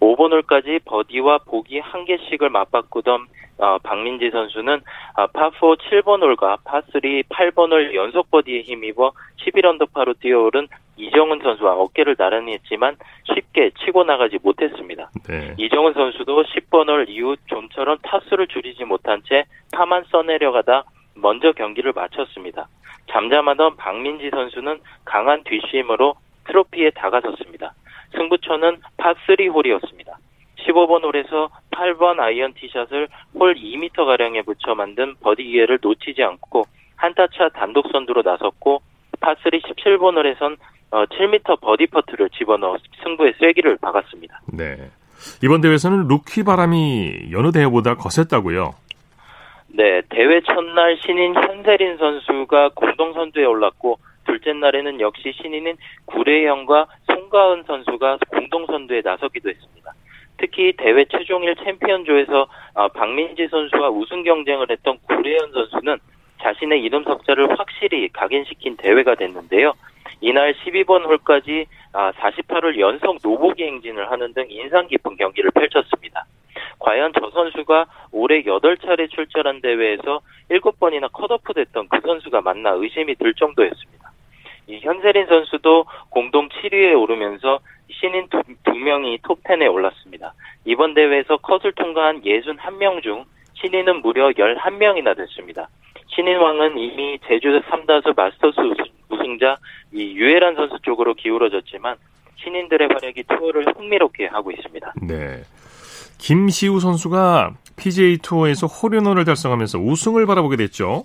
5번 0.00 0.32
홀까지 0.32 0.80
버디와 0.84 1.38
보기 1.38 1.80
한 1.80 2.04
개씩을 2.04 2.50
맞바꾸던 2.50 3.26
어, 3.58 3.78
박민지 3.78 4.30
선수는 4.30 4.80
어, 5.16 5.26
파4 5.26 5.78
7번 5.78 6.22
홀과 6.22 6.58
파3 6.64 7.24
8번 7.28 7.72
홀 7.72 7.94
연속 7.94 8.30
버디에 8.30 8.62
힘입어 8.62 9.12
11언더파로 9.38 10.18
뛰어오른 10.20 10.68
이정은 10.96 11.40
선수와 11.42 11.74
어깨를 11.74 12.16
나란히 12.16 12.52
했지만 12.54 12.96
쉽게 13.24 13.70
치고 13.84 14.04
나가지 14.04 14.38
못했습니다. 14.42 15.10
네. 15.28 15.54
이정은 15.56 15.92
선수도 15.94 16.42
10번 16.44 16.88
홀 16.88 17.08
이후 17.08 17.36
좀처럼 17.46 17.98
타수를 18.02 18.46
줄이지 18.46 18.84
못한 18.84 19.22
채 19.28 19.44
파만 19.72 20.04
써내려가다 20.10 20.84
먼저 21.14 21.52
경기를 21.52 21.92
마쳤습니다. 21.92 22.68
잠잠하던 23.10 23.76
박민지 23.76 24.30
선수는 24.30 24.80
강한 25.04 25.42
뒷심으로 25.44 26.14
트로피에 26.46 26.90
다가섰습니다. 26.90 27.74
승부처는 28.16 28.80
파3 28.96 29.52
홀이었습니다. 29.52 30.18
15번 30.66 31.04
홀에서 31.04 31.50
8번 31.70 32.20
아이언 32.20 32.54
티샷을 32.54 33.08
홀 33.34 33.54
2m가량에 33.54 34.44
붙여 34.44 34.74
만든 34.74 35.14
버디 35.20 35.44
기회를 35.44 35.78
놓치지 35.80 36.22
않고 36.22 36.66
한타차 36.96 37.50
단독 37.50 37.86
선두로 37.92 38.22
나섰고 38.22 38.82
파3 39.20 39.62
17번 39.62 40.16
홀에선 40.16 40.56
7m 40.90 41.50
어, 41.50 41.56
버디 41.56 41.86
퍼트를 41.86 42.30
집어넣어 42.30 42.78
승부의 43.02 43.34
쐐기를 43.40 43.78
박았습니다. 43.80 44.40
네. 44.52 44.76
이번 45.42 45.60
대회에서는 45.60 46.08
루키 46.08 46.44
바람이 46.44 47.30
여느 47.32 47.52
대회보다 47.52 47.96
거셌다고요? 47.96 48.74
네, 49.68 50.02
대회 50.08 50.40
첫날 50.40 50.96
신인 51.04 51.34
현세린 51.34 51.98
선수가 51.98 52.70
공동 52.74 53.12
선두에 53.12 53.44
올랐고 53.44 53.98
둘째 54.28 54.52
날에는 54.52 55.00
역시 55.00 55.32
신인인 55.40 55.76
구래현과 56.04 56.86
송가은 57.06 57.64
선수가 57.64 58.18
공동 58.28 58.66
선두에 58.66 59.00
나서기도 59.02 59.48
했습니다. 59.48 59.92
특히 60.36 60.72
대회 60.76 61.04
최종일 61.06 61.56
챔피언조에서 61.56 62.46
어, 62.74 62.88
박민지 62.88 63.48
선수와 63.48 63.88
우승 63.88 64.22
경쟁을 64.22 64.70
했던 64.70 64.98
구래현 65.08 65.52
선수는 65.52 65.98
자신의 66.42 66.82
이름 66.82 67.02
석자를 67.02 67.58
확실히 67.58 68.08
각인시킨 68.10 68.76
대회가 68.76 69.14
됐는데요. 69.16 69.72
이날 70.20 70.54
12번 70.54 71.04
홀까지 71.06 71.66
48홀 71.92 72.76
아, 72.76 72.78
연속 72.78 73.18
노보기 73.22 73.64
행진을 73.64 74.10
하는 74.10 74.32
등 74.34 74.46
인상 74.48 74.86
깊은 74.86 75.16
경기를 75.16 75.50
펼쳤습니다. 75.50 76.24
과연 76.78 77.12
저 77.18 77.30
선수가 77.30 77.86
올해 78.12 78.42
8차례 78.42 79.10
출전한 79.10 79.60
대회에서 79.60 80.20
7번이나 80.50 81.10
컷오프 81.12 81.52
됐던 81.54 81.88
그 81.88 82.00
선수가 82.00 82.40
맞나 82.40 82.70
의심이 82.70 83.14
들 83.16 83.34
정도였습니다. 83.34 83.97
이 84.68 84.78
현세린 84.80 85.26
선수도 85.26 85.86
공동 86.10 86.48
7위에 86.48 87.00
오르면서 87.00 87.60
신인 87.90 88.28
두, 88.28 88.42
두 88.64 88.74
명이 88.74 89.18
톱10에 89.22 89.72
올랐습니다. 89.72 90.34
이번 90.64 90.94
대회에서 90.94 91.38
컷을 91.38 91.72
통과한 91.72 92.22
61명 92.22 93.02
중 93.02 93.24
신인은 93.54 94.02
무려 94.02 94.30
11명이나 94.30 95.16
됐습니다. 95.16 95.68
신인왕은 96.08 96.78
이미 96.78 97.18
제주 97.26 97.60
3다수 97.68 98.14
마스터스 98.14 98.56
우승자 99.08 99.56
이 99.92 100.14
유해란 100.16 100.54
선수 100.54 100.78
쪽으로 100.82 101.14
기울어졌지만 101.14 101.96
신인들의 102.36 102.88
활약이 102.92 103.24
투어를 103.24 103.66
흥미롭게 103.74 104.26
하고 104.26 104.50
있습니다. 104.50 104.94
네. 105.02 105.42
김시우 106.18 106.80
선수가 106.80 107.54
PGA 107.76 108.18
투어에서 108.18 108.66
홀인원을 108.66 109.24
달성하면서 109.24 109.78
우승을 109.78 110.26
바라보게 110.26 110.56
됐죠. 110.56 111.04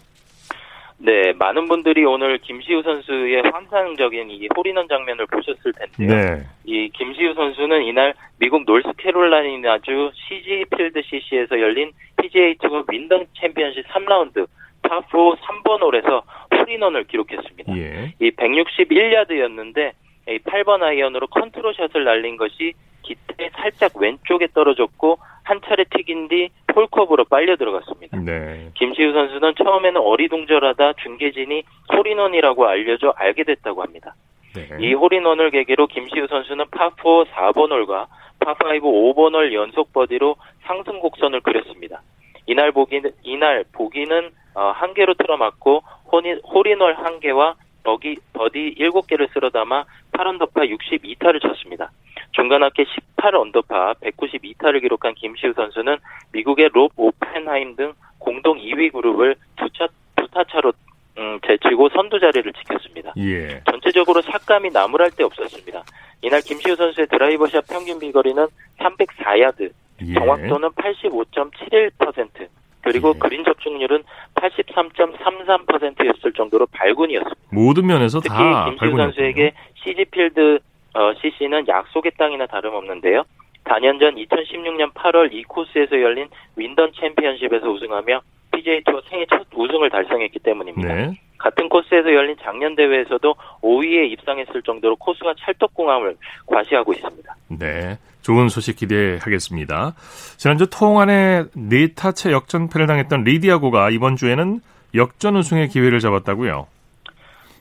네, 1.05 1.33
많은 1.33 1.67
분들이 1.67 2.05
오늘 2.05 2.37
김시우 2.37 2.81
선수의 2.81 3.43
환상적인 3.51 4.31
이 4.31 4.47
홀인원 4.55 4.87
장면을 4.87 5.25
보셨을 5.27 5.73
텐데요. 5.73 6.07
네. 6.07 6.43
이 6.63 6.89
김시우 6.93 7.33
선수는 7.33 7.83
이날 7.83 8.13
미국 8.39 8.63
노스캐롤라이나주 8.65 10.11
CG 10.15 10.63
필드 10.73 11.01
CC에서 11.03 11.59
열린 11.59 11.91
PGA 12.21 12.55
투어 12.61 12.85
윈던 12.89 13.25
챔피언십 13.37 13.85
3라운드 13.87 14.47
파4 14.83 15.37
3번 15.39 15.81
홀에서 15.81 16.23
홀인원을 16.55 17.03
기록했습니다. 17.03 17.77
예. 17.77 18.13
이 18.21 18.31
161야드였는데 18.31 19.91
이 20.29 20.37
8번 20.39 20.83
아이언으로 20.83 21.27
컨트롤 21.27 21.73
샷을 21.75 22.05
날린 22.05 22.37
것이 22.37 22.71
깃대 23.01 23.49
살짝 23.55 23.97
왼쪽에 23.97 24.47
떨어졌고 24.53 25.19
한 25.43 25.59
차례 25.65 25.83
튀긴 25.85 26.27
뒤 26.27 26.49
홀컵으로 26.75 27.25
빨려 27.25 27.55
들어갔습니다. 27.55 28.17
네. 28.19 28.69
김시우 28.75 29.13
선수는 29.13 29.53
처음에는 29.55 30.01
어리둥절하다 30.01 30.93
중계진이 31.03 31.63
홀인원이라고 31.93 32.65
알려져 32.65 33.13
알게 33.15 33.43
됐다고 33.43 33.83
합니다. 33.83 34.15
네. 34.55 34.67
이 34.79 34.93
홀인원을 34.93 35.51
계기로 35.51 35.87
김시우 35.87 36.27
선수는 36.27 36.65
파4 36.65 37.27
4번 37.27 37.71
홀과 37.71 38.07
파5 38.39 38.81
5번 38.81 39.33
홀 39.35 39.53
연속 39.53 39.91
버디로 39.93 40.35
상승 40.63 40.99
곡선을 40.99 41.41
그렸습니다. 41.41 42.01
이날 42.45 42.71
보기는 42.71 43.11
이날 43.23 43.63
보기는 43.71 44.31
어, 44.55 44.71
한 44.75 44.93
개로 44.93 45.13
틀어막고 45.15 45.84
홀인, 46.11 46.41
홀인원 46.43 46.95
한 46.95 47.19
개와 47.19 47.55
버기, 47.83 48.17
버디 48.33 48.75
7개를 48.77 49.31
쓸어 49.33 49.49
담아 49.49 49.85
8언더파 50.13 50.69
62타를 50.69 51.41
쳤습니다. 51.41 51.91
중간 52.34 52.63
합계 52.63 52.84
18 53.15 53.36
언더파 53.36 53.93
192타를 54.01 54.81
기록한 54.81 55.13
김시우 55.13 55.53
선수는 55.53 55.97
미국의 56.34 56.69
롭 56.73 56.91
오펜하임 56.95 57.75
등 57.75 57.93
공동 58.17 58.57
2위 58.57 58.91
그룹을 58.91 59.36
두타 59.55 59.74
차, 59.74 59.88
두타 60.15 60.43
차로 60.51 60.73
음, 61.17 61.39
제치고 61.45 61.89
선두 61.89 62.19
자리를 62.19 62.51
지켰습니다. 62.53 63.13
예. 63.17 63.61
전체적으로 63.69 64.21
샷감이 64.21 64.71
나무랄 64.71 65.11
데 65.11 65.23
없었습니다. 65.23 65.84
이날 66.23 66.41
김시우 66.41 66.75
선수의 66.75 67.07
드라이버샷 67.07 67.67
평균 67.67 67.99
비거리는 67.99 68.47
304야드, 68.79 69.71
예. 70.07 70.13
정확도는 70.15 70.69
85.71%, 70.69 72.47
그리고 72.81 73.13
예. 73.15 73.19
그린 73.19 73.43
접촉률은 73.43 74.03
83.33%였을 74.34 76.34
정도로 76.34 76.65
발군이었습니다. 76.71 77.41
모든 77.51 77.86
면에서 77.86 78.19
특히 78.19 78.36
다 78.36 78.65
김시우 78.65 78.77
발군이었군요. 78.79 79.03
선수에게 79.03 79.53
CG필드 79.84 80.59
어, 80.93 81.13
CC는 81.21 81.67
약속의 81.67 82.11
땅이나 82.17 82.45
다름없는데요. 82.47 83.23
4년 83.65 83.99
전 83.99 84.15
2016년 84.15 84.93
8월 84.93 85.33
이 85.33 85.43
코스에서 85.43 85.99
열린 86.01 86.27
윈던 86.55 86.91
챔피언십에서 86.99 87.67
우승하며 87.69 88.21
PGA 88.51 88.83
투어 88.85 89.01
생애 89.09 89.25
첫 89.29 89.45
우승을 89.53 89.89
달성했기 89.89 90.39
때문입니다. 90.39 90.93
네. 90.93 91.19
같은 91.37 91.67
코스에서 91.67 92.13
열린 92.13 92.35
작년 92.41 92.75
대회에서도 92.75 93.35
5위에 93.61 94.11
입상했을 94.11 94.61
정도로 94.61 94.95
코스가 94.97 95.33
찰떡궁합을 95.39 96.15
과시하고 96.45 96.93
있습니다. 96.93 97.35
네. 97.59 97.97
좋은 98.21 98.47
소식 98.47 98.77
기대하겠습니다. 98.77 99.93
지난주 100.37 100.69
통한의 100.69 101.43
네타차 101.53 102.31
역전패를 102.31 102.87
당했던 102.87 103.23
리디아고가 103.23 103.89
이번 103.89 104.15
주에는 104.15 104.61
역전 104.95 105.35
우승의 105.35 105.67
기회를 105.67 105.99
잡았다고요. 105.99 106.67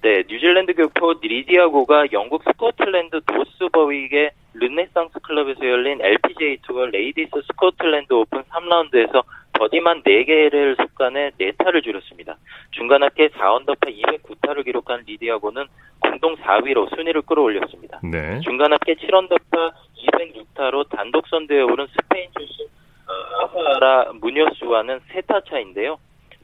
네, 0.03 0.25
뉴질랜드 0.29 0.75
교포 0.75 1.15
리디아고가 1.23 2.07
영국 2.11 2.43
스코틀랜드 2.43 3.21
노스버윅의 3.20 4.33
르네상스 4.55 5.21
클럽에서 5.21 5.65
열린 5.65 6.01
LPGA 6.03 6.59
투어 6.63 6.87
레이디스 6.87 7.31
스코틀랜드 7.47 8.13
오픈 8.13 8.43
3라운드에서 8.43 9.23
버디만 9.53 10.03
4개를 10.03 10.77
솎아내 10.77 11.31
4타를 11.39 11.85
줄였습니다. 11.85 12.37
중간 12.73 13.05
합계 13.05 13.29
4언더파 13.29 13.97
209타를 13.97 14.65
기록한 14.65 15.05
리디아고는 15.07 15.67
공동 16.01 16.35
4위로 16.35 16.93
순위를 16.97 17.23
끌어올렸습니다. 17.23 18.01
네. 18.03 18.41
중간 18.41 18.73
합계 18.73 18.95
7언더파 18.95 19.73
206타로 19.99 20.89
단독 20.89 21.29
선두에 21.29 21.61
오른 21.63 21.87
스페인 21.87 22.29
출신 22.37 22.67
어, 23.07 23.45
아사하라 23.45 24.12
무뇨스와는 24.21 24.99
3타 25.13 25.49
차인데요. 25.49 25.99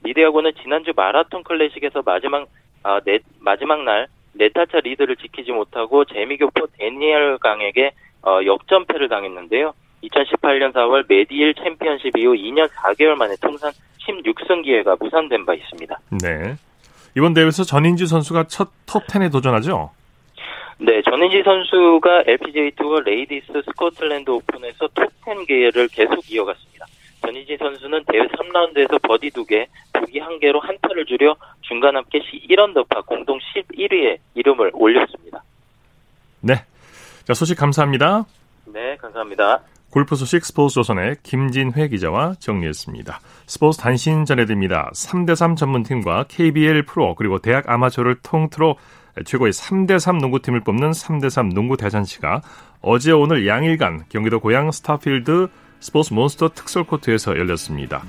리디아고는 0.05 0.53
지난주 0.63 0.93
마라톤 0.95 1.43
클래식에서 1.43 2.03
마지막 2.05 2.47
아, 2.83 3.01
네, 3.05 3.19
마지막 3.41 3.83
날 3.85 4.09
네타차 4.35 4.81
리드를 4.81 5.17
지키지 5.17 5.53
못하고 5.53 6.05
재미교포 6.05 6.67
데니엘 6.79 7.39
강에게 7.39 7.93
어, 8.23 8.41
역전패를 8.45 9.09
당했는데요. 9.09 9.73
2018년 10.05 10.73
4월 10.73 11.05
메디힐 11.09 11.55
챔피언십 11.55 12.17
이후 12.17 12.35
2년 12.35 12.69
4개월 12.69 13.15
만에 13.15 13.35
통산 13.41 13.73
16승 14.07 14.63
기회가 14.65 14.97
무산된 14.99 15.45
바 15.45 15.55
있습니다. 15.55 15.99
네. 16.23 16.57
이번 17.17 17.35
대회에서 17.35 17.65
전인지 17.65 18.07
선수가 18.07 18.45
첫 18.45 18.71
톱10에 18.87 19.33
도전하죠? 19.33 19.91
네, 20.79 21.03
전인지 21.03 21.43
선수가 21.45 22.25
LPGA 22.27 22.71
투어 22.77 23.01
레이디스 23.01 23.47
스코틀랜드 23.65 24.31
오픈에서 24.31 24.87
톱10 24.95 25.47
기회를 25.47 25.89
계속 25.89 26.31
이어갔습니다. 26.31 26.87
전인지 27.29 27.59
선수는 27.59 28.05
대회 28.07 28.27
3라운드에서 28.27 29.01
버디 29.03 29.31
2개, 29.31 29.67
보기 29.93 30.19
1개로 30.19 30.61
한 30.63 30.79
타를 30.81 31.05
줄여 31.05 31.37
중간 31.61 31.95
합계 31.97 32.21
1언더파 32.21 33.05
공동 33.05 33.39
11위에 33.39 34.17
이름을 34.35 34.71
올렸습니다. 34.73 35.43
네. 36.41 36.55
자, 37.25 37.35
소식 37.35 37.57
감사합니다. 37.59 38.25
네, 38.73 38.97
감사합니다. 38.97 39.61
골프 39.91 40.17
소식 40.17 40.45
스포츠 40.45 40.77
조선의 40.77 41.17
김진회 41.23 41.89
기자와 41.89 42.35
정리했습니다. 42.39 43.21
스포츠 43.47 43.79
단신 43.79 44.25
전해드립니다. 44.25 44.91
3대3 44.95 45.57
전문팀과 45.57 46.25
KBL 46.29 46.85
프로 46.85 47.15
그리고 47.15 47.39
대학 47.39 47.69
아마추어를 47.69 48.21
통틀어 48.23 48.77
최고의 49.25 49.53
3대3 49.53 50.21
농구팀을 50.21 50.61
뽑는 50.61 50.93
3대3 50.93 51.53
농구 51.53 51.77
대잔치가 51.77 52.41
어제 52.81 53.13
오늘 53.13 53.47
양일간 53.47 54.05
경기도 54.09 54.41
고양 54.41 54.71
스타필드 54.71 55.49
스포츠 55.81 56.13
몬스터 56.13 56.51
특설 56.55 56.85
코트에서 56.85 57.37
열렸습니다. 57.39 58.03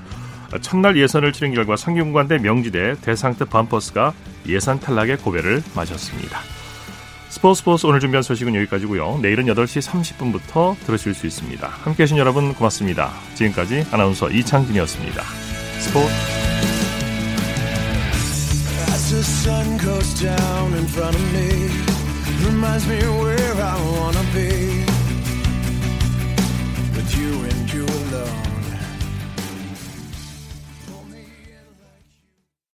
첫날 0.62 0.98
예선을 0.98 1.34
치른 1.34 1.54
결과 1.54 1.76
성균관대 1.76 2.38
명지대 2.38 2.96
데상트 3.02 3.46
범퍼스가 3.46 4.14
예선 4.48 4.80
탈락의 4.80 5.18
고배를 5.18 5.62
마셨습니다. 5.76 6.40
스포츠 7.30 7.60
스포츠 7.60 7.86
오늘 7.86 8.00
준비한 8.00 8.24
소식은 8.24 8.56
여기까지고요. 8.56 9.20
내일은 9.22 9.46
8시 9.46 9.88
30분부터 9.88 10.76
들으실 10.86 11.14
수 11.14 11.28
있습니다. 11.28 11.68
함께해 11.68 12.08
주신 12.08 12.18
여러분 12.18 12.54
고맙습니다. 12.54 13.12
지금까지 13.36 13.86
아나운서 13.92 14.30
이창진이었습니다. 14.30 15.24
스포츠 15.80 16.40
the 19.10 19.24
sun 19.24 19.78
goes 19.80 20.14
down 20.22 20.74
in 20.76 20.86
front 20.86 21.16
of 21.16 21.34
me, 21.34 21.68
reminds 22.46 22.88
me 22.88 23.00
where 23.22 23.56
I 23.56 23.76
wanna 23.82 24.24
be. 24.34 24.59